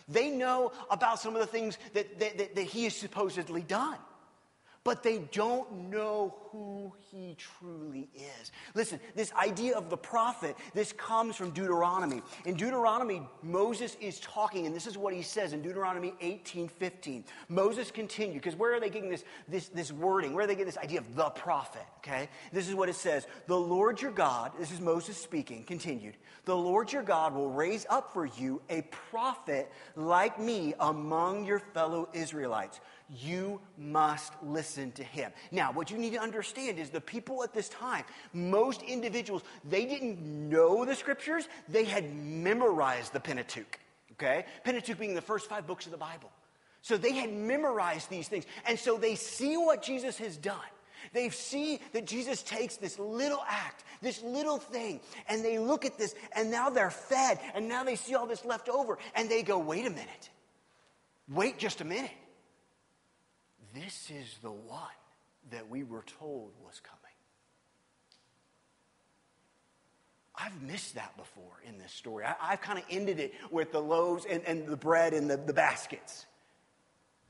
They 0.08 0.30
know 0.30 0.72
about 0.90 1.18
some 1.18 1.34
of 1.34 1.40
the 1.40 1.46
things 1.46 1.78
that, 1.94 2.18
that, 2.18 2.38
that, 2.38 2.54
that 2.54 2.64
he 2.64 2.84
has 2.84 2.94
supposedly 2.94 3.62
done 3.62 3.98
but 4.88 5.02
they 5.02 5.18
don't 5.32 5.70
know 5.90 6.34
who 6.50 6.90
he 7.10 7.36
truly 7.36 8.08
is. 8.14 8.52
Listen, 8.74 8.98
this 9.14 9.30
idea 9.34 9.76
of 9.76 9.90
the 9.90 9.98
prophet, 9.98 10.56
this 10.72 10.94
comes 10.94 11.36
from 11.36 11.50
Deuteronomy. 11.50 12.22
In 12.46 12.54
Deuteronomy, 12.54 13.20
Moses 13.42 13.98
is 14.00 14.18
talking, 14.20 14.64
and 14.64 14.74
this 14.74 14.86
is 14.86 14.96
what 14.96 15.12
he 15.12 15.20
says 15.20 15.52
in 15.52 15.60
Deuteronomy 15.60 16.14
18 16.22 16.68
15. 16.68 17.26
Moses 17.50 17.90
continued, 17.90 18.42
because 18.42 18.56
where 18.56 18.72
are 18.72 18.80
they 18.80 18.88
getting 18.88 19.10
this, 19.10 19.24
this, 19.46 19.68
this 19.68 19.92
wording? 19.92 20.32
Where 20.32 20.44
are 20.44 20.46
they 20.46 20.54
getting 20.54 20.64
this 20.64 20.78
idea 20.78 21.00
of 21.00 21.14
the 21.14 21.28
prophet? 21.28 21.84
Okay? 21.98 22.30
This 22.50 22.66
is 22.66 22.74
what 22.74 22.88
it 22.88 22.94
says 22.94 23.26
The 23.46 23.60
Lord 23.60 24.00
your 24.00 24.12
God, 24.12 24.52
this 24.58 24.70
is 24.70 24.80
Moses 24.80 25.18
speaking, 25.18 25.64
continued, 25.64 26.16
the 26.46 26.56
Lord 26.56 26.90
your 26.90 27.02
God 27.02 27.34
will 27.34 27.50
raise 27.50 27.84
up 27.90 28.14
for 28.14 28.24
you 28.24 28.62
a 28.70 28.80
prophet 29.10 29.70
like 29.96 30.40
me 30.40 30.72
among 30.80 31.44
your 31.44 31.58
fellow 31.58 32.08
Israelites 32.14 32.80
you 33.14 33.60
must 33.76 34.32
listen 34.42 34.92
to 34.92 35.02
him. 35.04 35.32
Now, 35.50 35.72
what 35.72 35.90
you 35.90 35.98
need 35.98 36.12
to 36.12 36.20
understand 36.20 36.78
is 36.78 36.90
the 36.90 37.00
people 37.00 37.42
at 37.42 37.54
this 37.54 37.68
time, 37.68 38.04
most 38.32 38.82
individuals, 38.82 39.42
they 39.68 39.86
didn't 39.86 40.20
know 40.20 40.84
the 40.84 40.94
scriptures, 40.94 41.48
they 41.68 41.84
had 41.84 42.14
memorized 42.14 43.12
the 43.12 43.20
Pentateuch. 43.20 43.78
Okay? 44.12 44.44
Pentateuch 44.64 44.98
being 44.98 45.14
the 45.14 45.22
first 45.22 45.48
five 45.48 45.66
books 45.66 45.86
of 45.86 45.92
the 45.92 45.98
Bible. 45.98 46.30
So 46.82 46.96
they 46.96 47.12
had 47.12 47.32
memorized 47.32 48.10
these 48.10 48.28
things. 48.28 48.44
And 48.66 48.78
so 48.78 48.96
they 48.96 49.14
see 49.14 49.56
what 49.56 49.82
Jesus 49.82 50.18
has 50.18 50.36
done. 50.36 50.56
They 51.12 51.28
see 51.30 51.80
that 51.92 52.06
Jesus 52.06 52.42
takes 52.42 52.76
this 52.76 52.98
little 52.98 53.42
act, 53.48 53.84
this 54.02 54.22
little 54.22 54.58
thing, 54.58 55.00
and 55.28 55.44
they 55.44 55.58
look 55.58 55.84
at 55.84 55.96
this, 55.96 56.14
and 56.34 56.50
now 56.50 56.70
they're 56.70 56.90
fed, 56.90 57.38
and 57.54 57.68
now 57.68 57.84
they 57.84 57.96
see 57.96 58.14
all 58.14 58.26
this 58.26 58.44
left 58.44 58.68
over, 58.68 58.98
and 59.14 59.30
they 59.30 59.42
go, 59.42 59.58
wait 59.58 59.86
a 59.86 59.90
minute. 59.90 60.30
Wait 61.28 61.58
just 61.58 61.80
a 61.80 61.84
minute. 61.84 62.10
This 63.74 64.10
is 64.10 64.38
the 64.42 64.50
one 64.50 64.88
that 65.50 65.68
we 65.68 65.84
were 65.84 66.04
told 66.18 66.52
was 66.64 66.80
coming. 66.80 66.98
I've 70.34 70.62
missed 70.62 70.94
that 70.94 71.16
before 71.16 71.60
in 71.66 71.78
this 71.78 71.92
story. 71.92 72.24
I, 72.24 72.50
have 72.50 72.60
kind 72.60 72.78
of 72.78 72.84
ended 72.90 73.18
it 73.18 73.34
with 73.50 73.72
the 73.72 73.80
loaves 73.80 74.24
and, 74.24 74.42
and 74.44 74.66
the 74.68 74.76
bread 74.76 75.12
and 75.12 75.28
the, 75.28 75.36
the 75.36 75.52
baskets. 75.52 76.26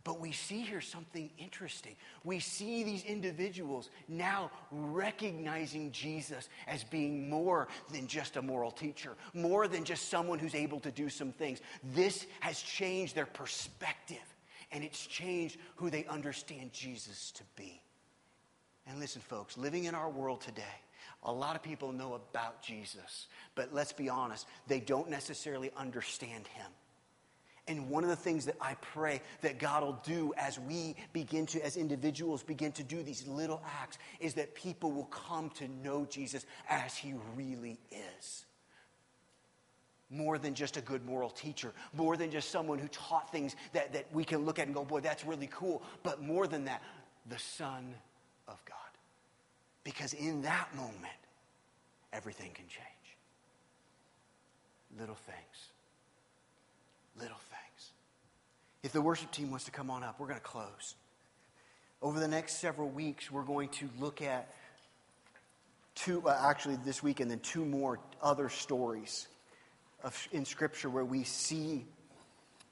But 0.04 0.20
we 0.20 0.32
see 0.32 0.60
here 0.60 0.80
something 0.80 1.30
interesting. 1.38 1.96
We 2.24 2.38
see 2.38 2.82
these 2.82 3.04
individuals 3.04 3.90
now 4.08 4.50
recognizing 4.70 5.90
Jesus 5.90 6.48
as 6.66 6.84
being 6.84 7.28
more 7.28 7.68
than 7.92 8.06
just 8.06 8.36
a 8.36 8.42
moral 8.42 8.70
teacher, 8.70 9.16
more 9.34 9.68
than 9.68 9.84
just 9.84 10.08
someone 10.08 10.38
who's 10.38 10.54
able 10.54 10.80
to 10.80 10.90
do 10.90 11.08
some 11.08 11.32
things. 11.32 11.60
This 11.94 12.26
has 12.40 12.60
changed 12.60 13.14
their 13.14 13.26
perspective 13.26 14.16
and 14.72 14.84
it's 14.84 15.06
changed 15.06 15.58
who 15.76 15.90
they 15.90 16.04
understand 16.06 16.72
Jesus 16.72 17.30
to 17.32 17.42
be. 17.56 17.80
And 18.86 18.98
listen, 18.98 19.20
folks, 19.20 19.56
living 19.58 19.84
in 19.84 19.94
our 19.94 20.08
world 20.08 20.40
today, 20.40 20.62
a 21.22 21.32
lot 21.32 21.56
of 21.56 21.62
people 21.62 21.92
know 21.92 22.14
about 22.14 22.62
Jesus, 22.62 23.26
but 23.54 23.72
let's 23.72 23.92
be 23.92 24.08
honest, 24.08 24.46
they 24.66 24.80
don't 24.80 25.10
necessarily 25.10 25.70
understand 25.76 26.46
him. 26.46 26.70
And 27.66 27.90
one 27.90 28.02
of 28.02 28.08
the 28.08 28.16
things 28.16 28.46
that 28.46 28.56
I 28.62 28.74
pray 28.80 29.20
that 29.42 29.58
God 29.58 29.82
will 29.82 30.00
do 30.02 30.32
as 30.38 30.58
we 30.58 30.96
begin 31.12 31.44
to, 31.46 31.62
as 31.62 31.76
individuals, 31.76 32.42
begin 32.42 32.72
to 32.72 32.82
do 32.82 33.02
these 33.02 33.26
little 33.26 33.62
acts 33.82 33.98
is 34.20 34.32
that 34.34 34.54
people 34.54 34.90
will 34.90 35.04
come 35.04 35.50
to 35.50 35.68
know 35.68 36.06
Jesus 36.06 36.46
as 36.70 36.96
he 36.96 37.12
really 37.36 37.78
is. 37.90 38.46
More 40.10 40.38
than 40.38 40.54
just 40.54 40.76
a 40.76 40.80
good 40.80 41.04
moral 41.04 41.28
teacher, 41.28 41.72
more 41.92 42.16
than 42.16 42.30
just 42.30 42.50
someone 42.50 42.78
who 42.78 42.88
taught 42.88 43.30
things 43.30 43.56
that, 43.72 43.92
that 43.92 44.06
we 44.12 44.24
can 44.24 44.46
look 44.46 44.58
at 44.58 44.66
and 44.66 44.74
go, 44.74 44.84
boy, 44.84 45.00
that's 45.00 45.24
really 45.24 45.48
cool. 45.52 45.82
But 46.02 46.22
more 46.22 46.46
than 46.46 46.64
that, 46.64 46.82
the 47.28 47.38
Son 47.38 47.94
of 48.46 48.64
God. 48.64 48.76
Because 49.84 50.14
in 50.14 50.42
that 50.42 50.68
moment, 50.74 50.94
everything 52.12 52.50
can 52.54 52.66
change. 52.68 52.88
Little 54.98 55.14
things. 55.14 55.36
Little 57.16 57.36
things. 57.36 57.90
If 58.82 58.92
the 58.92 59.02
worship 59.02 59.30
team 59.30 59.50
wants 59.50 59.66
to 59.66 59.70
come 59.70 59.90
on 59.90 60.02
up, 60.02 60.18
we're 60.18 60.28
going 60.28 60.40
to 60.40 60.44
close. 60.44 60.94
Over 62.00 62.20
the 62.20 62.28
next 62.28 62.60
several 62.60 62.88
weeks, 62.88 63.30
we're 63.30 63.42
going 63.42 63.68
to 63.70 63.88
look 63.98 64.22
at 64.22 64.54
two, 65.94 66.26
uh, 66.26 66.38
actually 66.48 66.76
this 66.76 67.02
week, 67.02 67.20
and 67.20 67.30
then 67.30 67.40
two 67.40 67.64
more 67.64 67.98
other 68.22 68.48
stories 68.48 69.26
of, 70.02 70.28
in 70.32 70.44
Scripture 70.44 70.90
where 70.90 71.04
we 71.04 71.24
see 71.24 71.84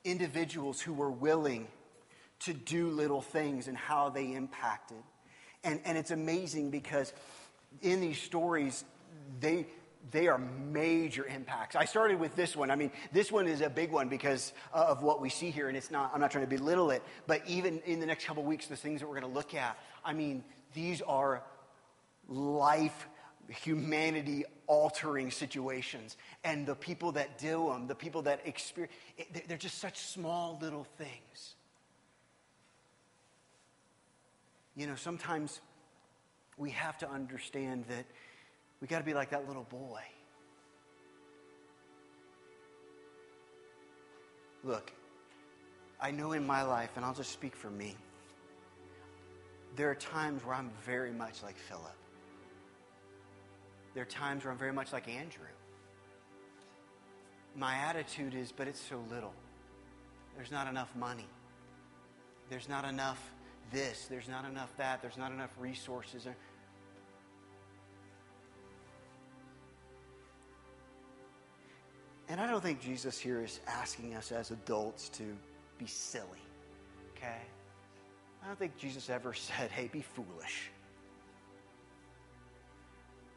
individuals 0.04 0.80
who 0.80 0.92
were 0.92 1.10
willing 1.10 1.66
to 2.40 2.52
do 2.52 2.90
little 2.90 3.20
things 3.20 3.68
and 3.68 3.76
how 3.76 4.08
they 4.08 4.34
impacted. 4.34 5.02
And, 5.64 5.80
and 5.84 5.98
it's 5.98 6.10
amazing 6.10 6.70
because 6.70 7.12
in 7.82 8.00
these 8.00 8.20
stories, 8.20 8.84
they, 9.40 9.66
they 10.10 10.28
are 10.28 10.38
major 10.38 11.26
impacts. 11.26 11.74
I 11.76 11.84
started 11.86 12.20
with 12.20 12.36
this 12.36 12.54
one. 12.54 12.70
I 12.70 12.76
mean, 12.76 12.92
this 13.12 13.32
one 13.32 13.48
is 13.48 13.60
a 13.60 13.70
big 13.70 13.90
one 13.90 14.08
because 14.08 14.52
of 14.72 15.02
what 15.02 15.20
we 15.20 15.28
see 15.28 15.50
here, 15.50 15.68
and 15.68 15.76
it's 15.76 15.90
not, 15.90 16.12
I'm 16.14 16.20
not 16.20 16.30
trying 16.30 16.48
to 16.48 16.56
belittle 16.56 16.90
it, 16.90 17.02
but 17.26 17.42
even 17.46 17.80
in 17.80 18.00
the 18.00 18.06
next 18.06 18.26
couple 18.26 18.44
weeks, 18.44 18.66
the 18.66 18.76
things 18.76 19.00
that 19.00 19.08
we're 19.08 19.18
going 19.18 19.32
to 19.32 19.36
look 19.36 19.54
at, 19.54 19.78
I 20.04 20.12
mean, 20.12 20.44
these 20.74 21.02
are 21.02 21.42
life, 22.28 23.08
humanity 23.48 24.44
altering 24.66 25.30
situations. 25.30 26.16
And 26.44 26.66
the 26.66 26.74
people 26.74 27.12
that 27.12 27.38
do 27.38 27.68
them, 27.68 27.86
the 27.86 27.94
people 27.94 28.22
that 28.22 28.40
experience, 28.44 28.94
they're 29.46 29.56
just 29.56 29.78
such 29.78 29.98
small 29.98 30.58
little 30.60 30.86
things. 30.98 31.54
You 34.74 34.86
know, 34.86 34.94
sometimes 34.94 35.60
we 36.58 36.70
have 36.70 36.98
to 36.98 37.10
understand 37.10 37.84
that 37.88 38.04
we 38.80 38.88
got 38.88 38.98
to 38.98 39.04
be 39.04 39.14
like 39.14 39.30
that 39.30 39.48
little 39.48 39.64
boy. 39.64 40.02
Look, 44.64 44.92
I 46.00 46.10
know 46.10 46.32
in 46.32 46.44
my 46.46 46.62
life, 46.62 46.90
and 46.96 47.04
I'll 47.04 47.14
just 47.14 47.30
speak 47.30 47.54
for 47.54 47.70
me, 47.70 47.94
there 49.76 49.90
are 49.90 49.94
times 49.94 50.44
where 50.44 50.54
I'm 50.54 50.70
very 50.84 51.12
much 51.12 51.42
like 51.42 51.56
Philip. 51.56 51.94
There 53.96 54.02
are 54.02 54.06
times 54.06 54.44
where 54.44 54.52
I'm 54.52 54.58
very 54.58 54.74
much 54.74 54.92
like 54.92 55.08
Andrew. 55.08 55.46
My 57.56 57.76
attitude 57.76 58.34
is, 58.34 58.52
but 58.52 58.68
it's 58.68 58.78
so 58.78 59.02
little. 59.10 59.32
There's 60.36 60.50
not 60.50 60.68
enough 60.68 60.94
money. 60.94 61.26
There's 62.50 62.68
not 62.68 62.84
enough 62.84 63.18
this, 63.72 64.04
there's 64.10 64.28
not 64.28 64.44
enough 64.44 64.70
that, 64.76 65.00
there's 65.00 65.16
not 65.16 65.32
enough 65.32 65.48
resources. 65.58 66.28
And 72.28 72.38
I 72.38 72.50
don't 72.50 72.62
think 72.62 72.82
Jesus 72.82 73.18
here 73.18 73.42
is 73.42 73.60
asking 73.66 74.14
us 74.14 74.30
as 74.30 74.50
adults 74.50 75.08
to 75.08 75.24
be 75.78 75.86
silly, 75.86 76.44
okay? 77.16 77.40
I 78.44 78.46
don't 78.46 78.58
think 78.58 78.76
Jesus 78.76 79.08
ever 79.08 79.32
said, 79.34 79.70
hey, 79.70 79.88
be 79.90 80.02
foolish. 80.02 80.70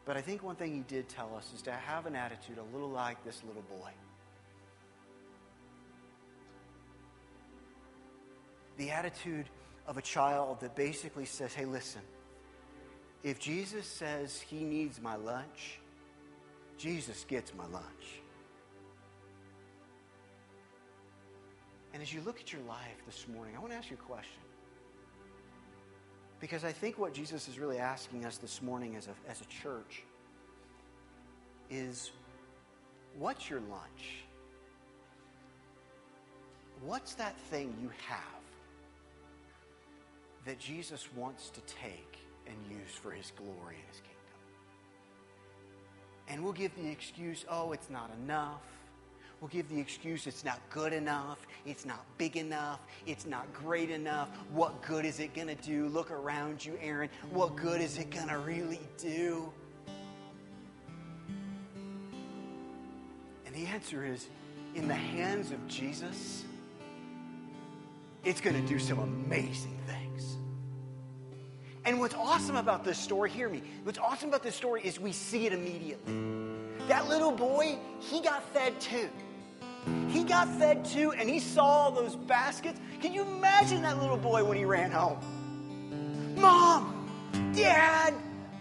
But 0.10 0.18
I 0.18 0.22
think 0.22 0.42
one 0.42 0.56
thing 0.56 0.74
he 0.74 0.80
did 0.80 1.08
tell 1.08 1.36
us 1.36 1.52
is 1.54 1.62
to 1.62 1.72
have 1.72 2.08
an 2.08 2.16
attitude 2.16 2.58
a 2.58 2.64
little 2.76 2.90
like 2.90 3.24
this 3.24 3.44
little 3.46 3.62
boy. 3.62 3.92
The 8.78 8.90
attitude 8.90 9.46
of 9.86 9.98
a 9.98 10.02
child 10.02 10.62
that 10.62 10.76
basically 10.76 11.26
says, 11.26 11.54
hey, 11.54 11.66
listen, 11.66 12.02
if 13.22 13.40
Jesus 13.40 13.86
says 13.86 14.42
he 14.42 14.64
needs 14.64 15.00
my 15.00 15.16
lunch, 15.16 15.78
Jesus 16.80 17.24
gets 17.26 17.54
my 17.54 17.68
lunch. 17.68 18.24
And 21.94 22.02
as 22.02 22.12
you 22.12 22.22
look 22.22 22.40
at 22.40 22.52
your 22.52 22.64
life 22.64 23.06
this 23.06 23.28
morning, 23.28 23.56
I 23.56 23.60
want 23.60 23.74
to 23.74 23.78
ask 23.78 23.92
you 23.92 23.98
a 24.04 24.08
question. 24.08 24.42
Because 26.40 26.64
I 26.64 26.72
think 26.72 26.98
what 26.98 27.14
Jesus 27.14 27.48
is 27.48 27.60
really 27.60 27.78
asking 27.78 28.26
us 28.26 28.38
this 28.38 28.62
morning 28.62 28.96
as 28.96 29.08
a, 29.08 29.30
as 29.30 29.42
a 29.42 29.46
church 29.46 30.04
is 31.70 32.12
what's 33.18 33.50
your 33.50 33.60
lunch? 33.60 34.24
What's 36.82 37.16
that 37.16 37.38
thing 37.50 37.76
you 37.82 37.92
have 38.08 38.40
that 40.46 40.60
Jesus 40.60 41.08
wants 41.16 41.50
to 41.50 41.62
take 41.62 42.20
and 42.48 42.56
use 42.70 42.92
for 42.92 43.12
his 43.12 43.32
glory 43.38 43.76
and 43.76 43.88
his 43.88 44.02
kingdom. 44.02 44.16
And 46.28 46.44
we'll 46.44 46.54
give 46.54 46.76
the 46.76 46.90
excuse, 46.90 47.46
oh, 47.50 47.72
it's 47.72 47.90
not 47.90 48.12
enough. 48.24 48.64
We'll 49.42 49.50
give 49.50 49.70
the 49.70 49.80
excuse 49.80 50.28
it's 50.28 50.44
not 50.44 50.60
good 50.70 50.92
enough, 50.92 51.48
it's 51.66 51.86
not 51.86 52.06
big 52.18 52.36
enough, 52.36 52.82
it's 53.08 53.26
not 53.26 53.52
great 53.54 53.90
enough. 53.90 54.30
What 54.52 54.82
good 54.82 55.06
is 55.06 55.22
it 55.22 55.34
going 55.34 55.48
to 55.48 55.56
do? 55.56 55.88
Look 55.88 56.12
around 56.12 56.66
you, 56.66 56.78
Aaron. 56.82 57.10
What 57.32 57.56
good 57.56 57.80
is 57.80 57.98
it 57.98 58.10
going 58.10 58.28
to 58.28 58.38
really 58.38 58.82
do? 58.98 59.50
And 63.46 63.56
the 63.56 63.66
answer 63.66 64.06
is 64.06 64.28
in 64.76 64.90
the 64.90 64.94
hands 64.94 65.52
of 65.52 65.66
Jesus, 65.68 66.44
it's 68.26 68.42
going 68.42 68.62
to 68.62 68.68
do 68.68 68.78
some 68.78 69.00
amazing 69.00 69.80
things. 69.88 70.36
And 71.86 72.02
what's 72.02 72.14
awesome 72.14 72.58
about 72.58 72.84
this 72.84 72.98
story, 72.98 73.30
hear 73.30 73.48
me, 73.48 73.64
what's 73.84 73.98
awesome 73.98 74.28
about 74.30 74.44
this 74.44 74.56
story 74.56 74.82
is 74.84 75.00
we 75.00 75.14
see 75.14 75.46
it 75.46 75.54
immediately. 75.54 76.14
That 76.90 77.08
little 77.08 77.32
boy, 77.32 77.78
he 78.00 78.22
got 78.22 78.44
fed 78.54 78.80
too. 78.82 79.10
He 80.10 80.24
got 80.24 80.48
fed 80.58 80.86
too, 80.86 81.12
and 81.12 81.30
he 81.30 81.40
saw 81.40 81.90
those 81.92 82.16
baskets. 82.16 82.80
Can 83.02 83.14
you 83.14 83.22
imagine 83.22 83.84
that 83.84 84.00
little 84.00 84.18
boy 84.18 84.44
when 84.44 84.58
he 84.58 84.66
ran 84.66 84.92
home? 84.92 85.20
Mom, 86.36 87.10
Dad, 87.56 88.14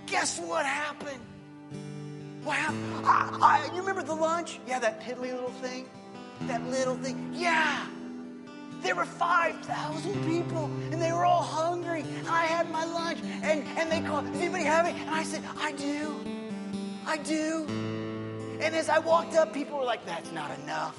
guess 0.07 0.38
what 0.41 0.67
happened? 0.67 1.21
What 2.45 2.57
happened? 2.57 3.07
I, 3.07 3.38
I, 3.71 3.75
you 3.75 3.81
remember 3.81 4.03
the 4.03 4.14
lunch? 4.14 4.61
Yeah, 4.67 4.79
that 4.79 5.01
piddly 5.01 5.33
little 5.33 5.51
thing? 5.51 5.88
That 6.43 6.62
little 6.69 6.97
thing? 6.97 7.31
Yeah. 7.33 7.87
There 8.83 8.95
were 8.95 9.05
5,000 9.05 10.25
people 10.27 10.67
and 10.93 11.03
they 11.03 11.12
were 11.12 11.25
all 11.25 11.43
hungry. 11.43 12.03
And 12.03 12.29
I 12.29 12.45
had 12.45 12.71
my 12.71 12.85
lunch 12.85 13.19
and, 13.43 13.64
and 13.77 13.91
they 13.91 14.01
called, 14.01 14.27
Does 14.33 14.41
anybody 14.41 14.64
have 14.64 14.87
it? 14.87 14.95
And 14.95 15.11
I 15.11 15.25
said, 15.25 15.43
I 15.59 15.73
do. 15.73 16.25
I 17.07 17.17
do. 17.17 17.67
And 18.61 18.75
as 18.75 18.88
I 18.88 18.99
walked 18.99 19.35
up, 19.35 19.53
people 19.53 19.79
were 19.79 19.85
like, 19.85 20.05
That's 20.07 20.31
not 20.33 20.57
enough. 20.61 20.99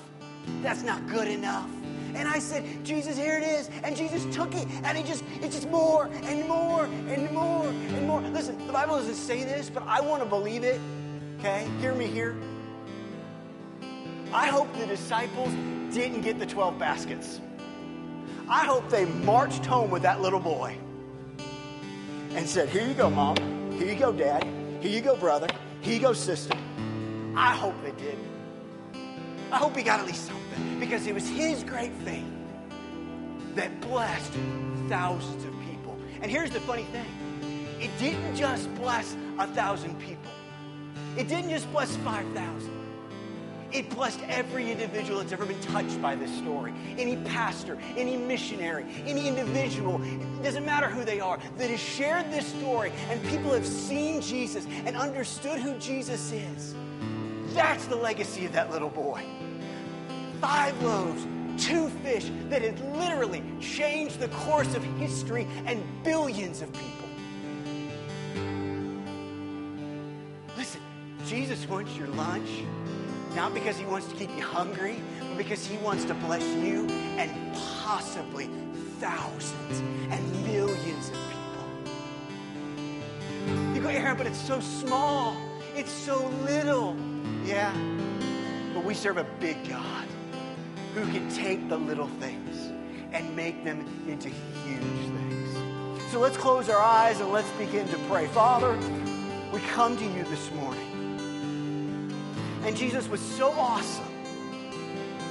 That's 0.62 0.84
not 0.84 1.08
good 1.08 1.28
enough. 1.28 1.70
And 2.16 2.28
I 2.28 2.40
said, 2.40 2.66
Jesus, 2.84 3.18
here 3.18 3.38
it 3.38 3.44
is. 3.44 3.70
And 3.84 3.96
Jesus 3.96 4.26
took 4.36 4.54
it, 4.56 4.68
and 4.84 4.98
he 4.98 5.04
just, 5.04 5.24
it's 5.42 5.56
just 5.56 5.70
more 5.70 6.10
and 6.24 6.48
more 6.48 6.86
and 6.86 7.32
more 7.32 7.68
and 7.68 8.08
more. 8.08 8.22
Listen, 8.22 8.66
the 8.66 8.74
Bible 8.74 8.96
doesn't 8.96 9.16
say 9.16 9.44
this, 9.44 9.70
but 9.70 9.84
I 9.84 10.02
want 10.02 10.24
to 10.24 10.28
believe 10.28 10.64
it. 10.64 10.82
Okay? 11.40 11.68
Hear 11.80 11.94
me 11.94 12.08
here. 12.08 12.36
I 14.34 14.48
hope 14.48 14.72
the 14.78 14.86
disciples 14.86 15.54
didn't 15.94 16.22
get 16.22 16.40
the 16.40 16.46
12 16.46 16.78
baskets. 16.78 17.42
I 18.48 18.66
hope 18.66 18.90
they 18.90 19.06
marched 19.06 19.66
home 19.66 19.92
with 19.92 20.02
that 20.04 20.22
little 20.22 20.40
boy 20.40 20.78
and 22.32 22.48
said, 22.48 22.70
Here 22.70 22.88
you 22.88 22.94
go, 22.94 23.10
mom. 23.10 23.38
Here 23.72 23.88
you 23.92 24.00
go, 24.00 24.12
dad. 24.12 24.46
Here 24.82 24.92
you 24.92 25.02
go, 25.02 25.16
brother. 25.16 25.48
Here 25.82 25.94
you 25.94 26.00
go, 26.00 26.14
sister. 26.14 26.58
I 27.36 27.56
hope 27.56 27.76
they 27.84 27.92
did. 27.92 28.18
I 29.52 29.58
hope 29.58 29.76
he 29.76 29.84
got 29.84 30.00
at 30.00 30.06
least 30.06 30.28
something 30.28 30.80
because 30.80 31.08
it 31.08 31.14
was 31.14 31.28
his 31.28 31.64
great 31.64 31.92
faith 32.06 32.24
that 33.56 33.82
blessed 33.82 34.34
thousands 34.88 35.44
of 35.44 35.54
people. 35.62 35.98
And 36.22 36.32
here's 36.32 36.52
the 36.52 36.60
funny 36.62 36.84
thing 36.86 37.06
it 37.80 37.90
didn't 37.98 38.36
just 38.36 38.74
bless 38.76 39.16
a 39.38 39.48
thousand 39.48 40.00
people, 40.00 40.32
it 41.18 41.28
didn't 41.28 41.50
just 41.50 41.72
bless 41.72 41.96
5,000. 41.98 42.80
It 43.72 43.88
blessed 43.92 44.20
every 44.28 44.72
individual 44.72 45.20
that's 45.20 45.32
ever 45.32 45.46
been 45.46 45.62
touched 45.62 46.02
by 46.02 46.16
this 46.16 46.36
story. 46.38 46.74
Any 46.98 47.18
pastor, 47.18 47.78
any 47.96 48.18
missionary, 48.18 48.84
any 49.06 49.28
individual, 49.28 50.02
it 50.04 50.44
doesn't 50.44 50.66
matter 50.66 50.88
who 50.88 51.06
they 51.06 51.20
are, 51.20 51.38
that 51.58 51.70
has 51.70 51.80
shared 51.80 52.32
this 52.32 52.48
story 52.48 52.92
and 53.12 53.24
people 53.26 53.54
have 53.54 53.68
seen 53.68 54.22
Jesus 54.22 54.66
and 54.86 54.98
understood 54.98 55.60
who 55.60 55.78
Jesus 55.78 56.32
is. 56.32 56.74
That's 57.60 57.88
the 57.88 57.98
legacy 57.98 58.46
of 58.46 58.54
that 58.54 58.72
little 58.72 58.88
boy. 58.88 59.22
Five 60.40 60.82
loaves, 60.82 61.28
two 61.62 61.90
fish 61.90 62.32
that 62.48 62.62
had 62.62 62.80
literally 62.96 63.44
changed 63.60 64.22
the 64.22 64.30
course 64.30 64.74
of 64.76 64.84
history 64.98 65.46
and 65.66 65.84
billions 66.06 66.62
of 66.62 66.72
people. 66.72 67.10
Listen, 70.56 70.80
Jesus 71.26 71.68
wants 71.68 71.94
your 71.98 72.08
lunch 72.08 72.50
not 73.36 73.54
because 73.54 73.78
he 73.78 73.84
wants 73.84 74.08
to 74.08 74.16
keep 74.16 74.34
you 74.38 74.44
hungry, 74.44 74.96
but 75.20 75.38
because 75.38 75.68
he 75.68 75.76
wants 75.80 76.06
to 76.06 76.14
bless 76.14 76.46
you 76.64 76.88
and 77.18 77.54
possibly 77.84 78.50
thousands 79.02 79.82
and 80.10 80.46
millions 80.46 81.10
of 81.10 81.16
people. 83.46 83.76
You 83.76 83.82
go, 83.82 83.90
Aaron, 83.90 84.16
but 84.16 84.28
it's 84.28 84.40
so 84.40 84.62
small. 84.62 85.49
It's 85.80 85.94
so 85.94 86.28
little. 86.44 86.94
Yeah, 87.46 87.74
but 88.74 88.84
we 88.84 88.94
serve 88.94 89.16
a 89.16 89.24
big 89.40 89.70
God 89.70 90.06
who 90.94 91.06
can 91.06 91.30
take 91.30 91.70
the 91.70 91.78
little 91.78 92.10
things 92.20 92.74
and 93.14 93.34
make 93.34 93.64
them 93.64 93.88
into 94.06 94.28
huge 94.28 94.82
things. 94.82 96.12
So 96.12 96.20
let's 96.20 96.36
close 96.36 96.68
our 96.68 96.82
eyes 96.82 97.22
and 97.22 97.32
let's 97.32 97.50
begin 97.52 97.88
to 97.88 97.98
pray. 98.10 98.28
Father, 98.28 98.78
we 99.54 99.62
come 99.72 99.96
to 99.96 100.04
you 100.04 100.26
this 100.26 100.52
morning. 100.52 102.12
And 102.66 102.76
Jesus 102.76 103.08
was 103.08 103.22
so 103.22 103.52
awesome 103.52 104.04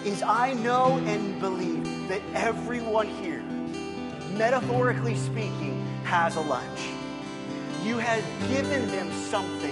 is 0.06 0.22
I 0.22 0.54
know 0.54 0.96
and 1.04 1.38
believe 1.42 2.08
that 2.08 2.22
everyone 2.32 3.08
here, 3.08 3.42
metaphorically 4.38 5.14
speaking, 5.14 5.86
has 6.04 6.36
a 6.36 6.40
lunch. 6.40 6.88
You 7.84 7.98
have 7.98 8.24
given 8.48 8.88
them 8.88 9.12
something 9.12 9.67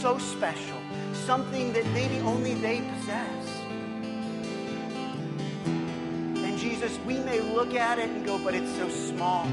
so 0.00 0.16
special, 0.16 0.78
something 1.12 1.72
that 1.72 1.84
maybe 1.86 2.20
only 2.20 2.54
they 2.54 2.80
possess. 2.80 3.60
And 5.66 6.56
Jesus, 6.56 6.96
we 7.04 7.18
may 7.18 7.40
look 7.40 7.74
at 7.74 7.98
it 7.98 8.08
and 8.08 8.24
go, 8.24 8.38
but 8.38 8.54
it's 8.54 8.72
so 8.76 8.88
small. 8.88 9.44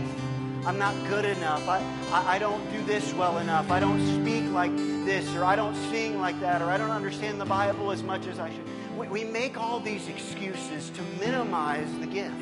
I'm 0.68 0.78
not 0.78 0.94
good 1.10 1.26
enough. 1.26 1.68
I, 1.68 1.80
I, 2.12 2.36
I, 2.36 2.40
don't 2.40 2.72
do 2.72 2.84
this 2.84 3.12
well 3.14 3.40
enough. 3.40 3.72
I 3.72 3.80
don't 3.80 4.00
speak 4.22 4.52
like 4.52 4.76
this, 5.06 5.36
or 5.36 5.44
I 5.44 5.56
don't 5.56 5.76
sing 5.90 6.20
like 6.20 6.40
that, 6.42 6.62
or 6.62 6.66
I 6.66 6.78
don't 6.78 6.92
understand 6.92 7.42
the 7.42 7.46
Bible 7.46 7.92
as 7.92 8.04
much 8.04 8.28
as 8.28 8.38
I 8.38 8.52
should. 8.52 8.98
We, 8.98 9.08
we 9.08 9.24
make 9.24 9.60
all 9.60 9.80
these 9.80 10.08
excuses 10.08 10.92
to 10.92 11.02
minimize 11.20 11.92
the 12.00 12.08
gift 12.08 12.34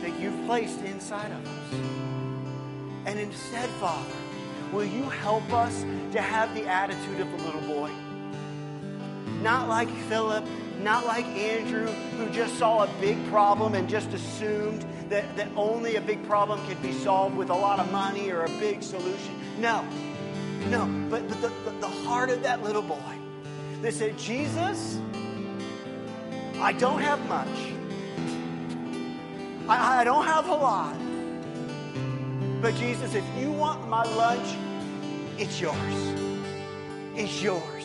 that 0.00 0.18
you've 0.18 0.46
placed 0.46 0.80
inside 0.82 1.30
of 1.30 1.46
us. 1.46 1.74
And 3.06 3.18
instead, 3.18 3.68
Father, 3.80 4.14
will 4.72 4.84
you 4.84 5.04
help 5.04 5.52
us 5.52 5.84
to 6.12 6.20
have 6.20 6.54
the 6.54 6.66
attitude 6.66 7.20
of 7.20 7.30
the 7.30 7.44
little 7.44 7.60
boy? 7.62 7.90
Not 9.42 9.68
like 9.68 9.88
Philip, 10.08 10.44
not 10.80 11.06
like 11.06 11.24
Andrew, 11.26 11.86
who 11.86 12.30
just 12.30 12.58
saw 12.58 12.84
a 12.84 12.88
big 13.00 13.24
problem 13.28 13.74
and 13.74 13.88
just 13.88 14.12
assumed 14.12 14.84
that, 15.08 15.36
that 15.36 15.48
only 15.56 15.96
a 15.96 16.00
big 16.00 16.24
problem 16.26 16.64
could 16.66 16.80
be 16.82 16.92
solved 16.92 17.36
with 17.36 17.50
a 17.50 17.54
lot 17.54 17.78
of 17.78 17.90
money 17.92 18.30
or 18.30 18.44
a 18.44 18.48
big 18.58 18.82
solution. 18.82 19.40
No, 19.58 19.84
no, 20.68 20.86
but, 21.10 21.28
but 21.28 21.40
the, 21.40 21.48
the, 21.64 21.78
the 21.80 21.88
heart 21.88 22.30
of 22.30 22.42
that 22.42 22.62
little 22.62 22.82
boy 22.82 23.18
that 23.82 23.92
said, 23.92 24.18
Jesus, 24.18 24.98
I 26.58 26.72
don't 26.72 27.00
have 27.00 27.26
much. 27.28 27.48
I, 29.68 30.00
I 30.00 30.04
don't 30.04 30.24
have 30.24 30.48
a 30.48 30.54
lot. 30.54 30.96
But 32.64 32.76
Jesus, 32.76 33.12
if 33.12 33.24
you 33.38 33.52
want 33.52 33.88
my 33.90 34.04
lunch, 34.14 34.56
it's 35.36 35.60
yours. 35.60 35.76
It's 37.14 37.42
yours. 37.42 37.84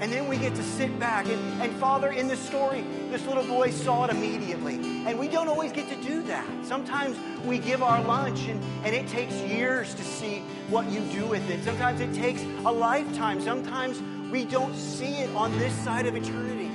And 0.00 0.12
then 0.12 0.26
we 0.26 0.36
get 0.36 0.56
to 0.56 0.64
sit 0.64 0.98
back. 0.98 1.26
And, 1.26 1.62
and 1.62 1.72
Father, 1.76 2.10
in 2.10 2.26
this 2.26 2.40
story, 2.40 2.84
this 3.08 3.24
little 3.24 3.44
boy 3.44 3.70
saw 3.70 4.06
it 4.06 4.10
immediately. 4.10 4.74
And 5.06 5.16
we 5.16 5.28
don't 5.28 5.46
always 5.46 5.70
get 5.70 5.88
to 5.90 5.94
do 6.02 6.24
that. 6.24 6.44
Sometimes 6.64 7.16
we 7.44 7.60
give 7.60 7.84
our 7.84 8.02
lunch 8.02 8.48
and, 8.48 8.60
and 8.84 8.92
it 8.92 9.06
takes 9.06 9.34
years 9.34 9.94
to 9.94 10.02
see 10.02 10.40
what 10.68 10.90
you 10.90 10.98
do 11.12 11.24
with 11.26 11.48
it. 11.48 11.62
Sometimes 11.62 12.00
it 12.00 12.12
takes 12.14 12.42
a 12.64 12.72
lifetime. 12.72 13.40
Sometimes 13.40 14.02
we 14.28 14.44
don't 14.44 14.74
see 14.74 15.18
it 15.18 15.30
on 15.36 15.56
this 15.56 15.72
side 15.84 16.06
of 16.06 16.16
eternity. 16.16 16.72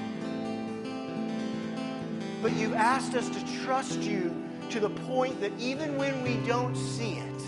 But 2.42 2.54
you've 2.54 2.76
asked 2.76 3.14
us 3.14 3.28
to 3.28 3.60
trust 3.62 4.00
you 4.00 4.34
to 4.72 4.80
the 4.80 4.90
point 4.90 5.42
that 5.42 5.52
even 5.60 5.98
when 5.98 6.24
we 6.24 6.38
don't 6.48 6.76
see 6.78 7.16
it, 7.16 7.42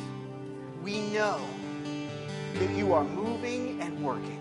we 0.84 1.00
know 1.12 1.40
that 2.56 2.70
you 2.72 2.94
are 2.94 3.06
moving 3.06 3.80
and 3.82 4.04
working. 4.04 4.40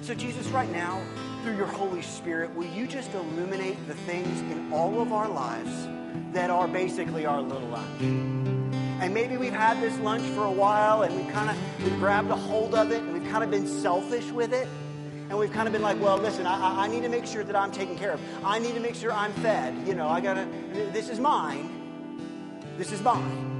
So, 0.00 0.14
Jesus, 0.14 0.46
right 0.46 0.70
now, 0.72 1.02
through 1.42 1.56
your 1.56 1.66
Holy 1.66 2.00
Spirit, 2.00 2.54
will 2.54 2.66
you 2.68 2.86
just 2.86 3.12
illuminate 3.12 3.86
the 3.86 3.94
things 3.94 4.40
in 4.50 4.72
all 4.72 5.02
of 5.02 5.12
our 5.12 5.28
lives 5.28 5.86
that 6.32 6.48
are 6.48 6.66
basically 6.66 7.26
our 7.26 7.42
little 7.42 7.68
lunch? 7.68 8.00
And 8.00 9.12
maybe 9.12 9.36
we've 9.36 9.52
had 9.52 9.78
this 9.82 9.98
lunch 9.98 10.22
for 10.34 10.44
a 10.44 10.50
while 10.50 11.02
and 11.02 11.14
we've 11.14 11.34
kind 11.34 11.50
of 11.50 11.98
grabbed 11.98 12.30
a 12.30 12.36
hold 12.36 12.74
of 12.74 12.90
it 12.92 13.02
and 13.02 13.12
we've 13.12 13.30
kind 13.30 13.44
of 13.44 13.50
been 13.50 13.66
selfish 13.66 14.30
with 14.30 14.54
it. 14.54 14.68
And 15.28 15.36
we've 15.36 15.52
kind 15.52 15.66
of 15.66 15.72
been 15.72 15.82
like, 15.82 16.00
well, 16.00 16.18
listen, 16.18 16.46
I, 16.46 16.84
I 16.84 16.86
need 16.86 17.02
to 17.02 17.08
make 17.08 17.26
sure 17.26 17.42
that 17.42 17.56
I'm 17.56 17.72
taken 17.72 17.96
care 17.96 18.12
of. 18.12 18.20
I 18.44 18.60
need 18.60 18.74
to 18.74 18.80
make 18.80 18.94
sure 18.94 19.12
I'm 19.12 19.32
fed. 19.32 19.74
You 19.86 19.94
know, 19.94 20.06
I 20.06 20.20
got 20.20 20.34
to, 20.34 20.46
this 20.92 21.08
is 21.08 21.18
mine. 21.18 22.22
This 22.78 22.92
is 22.92 23.02
mine. 23.02 23.56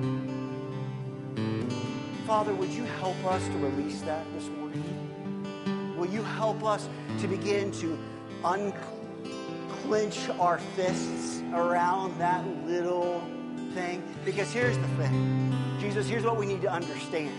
Father, 2.26 2.55
would 2.55 2.70
you 2.70 2.85
help 2.85 3.16
us 3.24 3.44
to 3.48 3.59
release 3.59 4.00
that 4.02 4.24
this 4.35 4.48
morning? 4.48 5.94
Will 5.96 6.07
you 6.07 6.22
help 6.22 6.64
us 6.64 6.88
to 7.20 7.26
begin 7.26 7.72
to 7.72 7.98
unclench 8.44 10.29
our 10.38 10.59
fists 10.76 11.42
around 11.52 12.16
that 12.18 12.46
little 12.66 13.20
thing? 13.74 14.05
Because 14.24 14.52
here's 14.52 14.76
the 14.79 14.88
thing 14.88 15.55
Jesus, 15.81 16.07
here's 16.09 16.24
what 16.24 16.37
we 16.37 16.46
need 16.46 16.62
to 16.62 16.70
understand. 16.70 17.33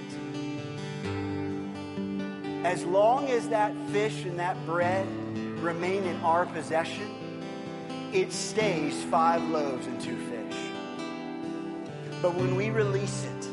As 2.64 2.84
long 2.84 3.30
as 3.30 3.50
that 3.50 3.74
fish 3.92 4.24
and 4.26 4.40
that 4.40 4.58
bread 4.66 5.08
remain 5.62 6.04
in 6.04 6.16
our 6.18 6.46
possession, 6.46 7.14
it 8.12 8.34
stays 8.34 9.04
five 9.06 9.44
loaves 9.44 9.86
and 9.86 10.02
two 10.02 10.18
fish. 10.28 10.58
But 12.22 12.36
when 12.36 12.56
we 12.56 12.72
release 12.72 13.26
it, 13.26 13.46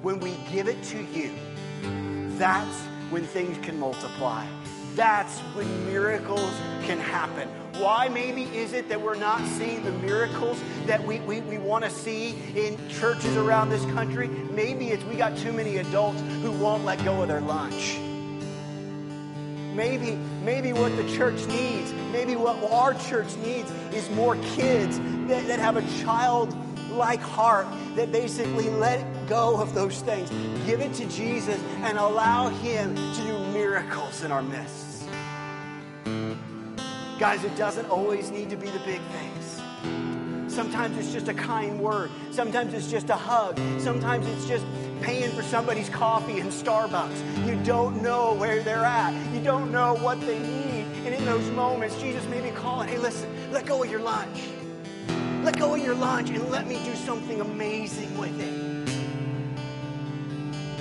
when 0.00 0.20
we 0.20 0.34
give 0.50 0.68
it 0.68 0.82
to 0.84 1.02
you, 1.02 1.32
that's 2.38 2.80
when 3.10 3.24
things 3.24 3.58
can 3.64 3.78
multiply. 3.78 4.46
That's 4.94 5.38
when 5.54 5.86
miracles 5.86 6.54
can 6.84 6.98
happen. 6.98 7.48
Why 7.78 8.08
maybe 8.08 8.44
is 8.56 8.72
it 8.72 8.88
that 8.88 9.00
we're 9.00 9.16
not 9.16 9.44
seeing 9.46 9.84
the 9.84 9.92
miracles 9.92 10.60
that 10.86 11.04
we, 11.04 11.20
we, 11.20 11.40
we 11.42 11.58
want 11.58 11.84
to 11.84 11.90
see 11.90 12.36
in 12.54 12.78
churches 12.88 13.36
around 13.36 13.68
this 13.68 13.84
country? 13.86 14.28
Maybe 14.28 14.88
it's 14.88 15.04
we 15.04 15.16
got 15.16 15.36
too 15.36 15.52
many 15.52 15.76
adults 15.78 16.20
who 16.42 16.52
won't 16.52 16.84
let 16.84 17.04
go 17.04 17.20
of 17.20 17.28
their 17.28 17.40
lunch. 17.40 17.98
Maybe, 19.74 20.12
maybe 20.44 20.72
what 20.72 20.96
the 20.96 21.08
church 21.16 21.46
needs, 21.46 21.92
maybe 22.12 22.36
what 22.36 22.56
our 22.70 22.94
church 22.94 23.36
needs 23.38 23.70
is 23.92 24.08
more 24.10 24.36
kids 24.54 24.98
that, 25.28 25.46
that 25.48 25.58
have 25.58 25.76
a 25.76 25.82
childlike 26.04 27.20
heart 27.20 27.66
that 27.96 28.12
basically 28.12 28.70
let 28.70 29.04
go 29.28 29.60
of 29.60 29.74
those 29.74 30.00
things. 30.00 30.30
Give 30.64 30.80
it 30.80 30.94
to 30.94 31.06
Jesus 31.06 31.60
and 31.82 31.98
allow 31.98 32.50
Him 32.50 32.94
to 32.94 33.22
do 33.22 33.38
miracles 33.52 34.22
in 34.22 34.30
our 34.30 34.42
midst. 34.42 35.08
Guys, 37.18 37.42
it 37.42 37.56
doesn't 37.56 37.88
always 37.90 38.30
need 38.30 38.50
to 38.50 38.56
be 38.56 38.68
the 38.68 38.80
big 38.80 39.00
things. 39.12 39.63
Sometimes 40.54 40.96
it's 40.98 41.12
just 41.12 41.26
a 41.26 41.34
kind 41.34 41.80
word. 41.80 42.12
Sometimes 42.30 42.74
it's 42.74 42.88
just 42.88 43.10
a 43.10 43.16
hug. 43.16 43.58
Sometimes 43.80 44.24
it's 44.28 44.46
just 44.46 44.64
paying 45.02 45.32
for 45.32 45.42
somebody's 45.42 45.88
coffee 45.88 46.38
in 46.38 46.46
Starbucks. 46.46 47.44
You 47.44 47.56
don't 47.64 48.00
know 48.00 48.34
where 48.34 48.62
they're 48.62 48.84
at. 48.84 49.12
You 49.34 49.42
don't 49.42 49.72
know 49.72 49.96
what 49.96 50.20
they 50.20 50.38
need. 50.38 50.86
And 51.04 51.12
in 51.12 51.24
those 51.24 51.50
moments, 51.50 52.00
Jesus 52.00 52.24
may 52.26 52.40
be 52.40 52.50
calling, 52.50 52.88
hey, 52.88 52.98
listen, 52.98 53.28
let 53.50 53.66
go 53.66 53.82
of 53.82 53.90
your 53.90 53.98
lunch. 53.98 54.44
Let 55.42 55.58
go 55.58 55.74
of 55.74 55.82
your 55.82 55.96
lunch 55.96 56.30
and 56.30 56.48
let 56.50 56.68
me 56.68 56.76
do 56.84 56.94
something 56.94 57.40
amazing 57.40 58.16
with 58.16 58.38
it. 58.40 58.88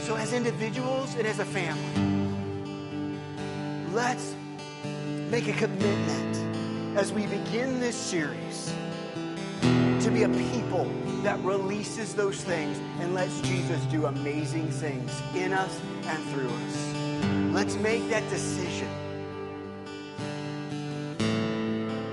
So, 0.03 0.15
as 0.15 0.33
individuals 0.33 1.15
and 1.15 1.25
as 1.25 1.39
a 1.39 1.45
family, 1.45 1.81
let's 3.91 4.35
make 5.31 5.47
a 5.47 5.53
commitment 5.53 6.95
as 6.95 7.11
we 7.11 7.25
begin 7.25 7.79
this 7.79 7.95
series 7.95 8.71
to 10.03 10.11
be 10.11 10.23
a 10.23 10.29
people 10.51 10.83
that 11.21 11.39
releases 11.45 12.13
those 12.13 12.43
things 12.43 12.77
and 12.99 13.13
lets 13.13 13.39
Jesus 13.39 13.81
do 13.85 14.05
amazing 14.07 14.69
things 14.69 15.21
in 15.33 15.53
us 15.53 15.79
and 16.05 16.21
through 16.25 16.49
us. 16.49 16.93
Let's 17.53 17.75
make 17.75 18.09
that 18.09 18.29
decision. 18.29 18.89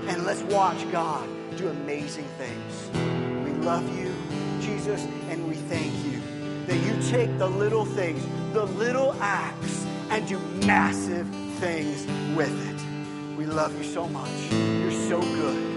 And 0.07 0.25
let's 0.25 0.41
watch 0.43 0.89
God 0.89 1.27
do 1.57 1.67
amazing 1.67 2.27
things. 2.37 2.89
We 3.43 3.51
love 3.65 3.85
you, 3.99 4.13
Jesus, 4.61 5.05
and 5.27 5.45
we 5.45 5.55
thank 5.55 5.93
you 6.05 6.21
that 6.67 6.77
you 6.77 7.11
take 7.11 7.37
the 7.37 7.49
little 7.49 7.83
things, 7.83 8.25
the 8.53 8.67
little 8.67 9.17
acts, 9.19 9.85
and 10.09 10.25
do 10.29 10.39
massive 10.65 11.27
things 11.59 12.07
with 12.37 12.55
it. 12.69 13.37
We 13.37 13.47
love 13.47 13.77
you 13.77 13.83
so 13.83 14.07
much. 14.07 14.31
You're 14.49 15.09
so 15.09 15.19
good. 15.19 15.70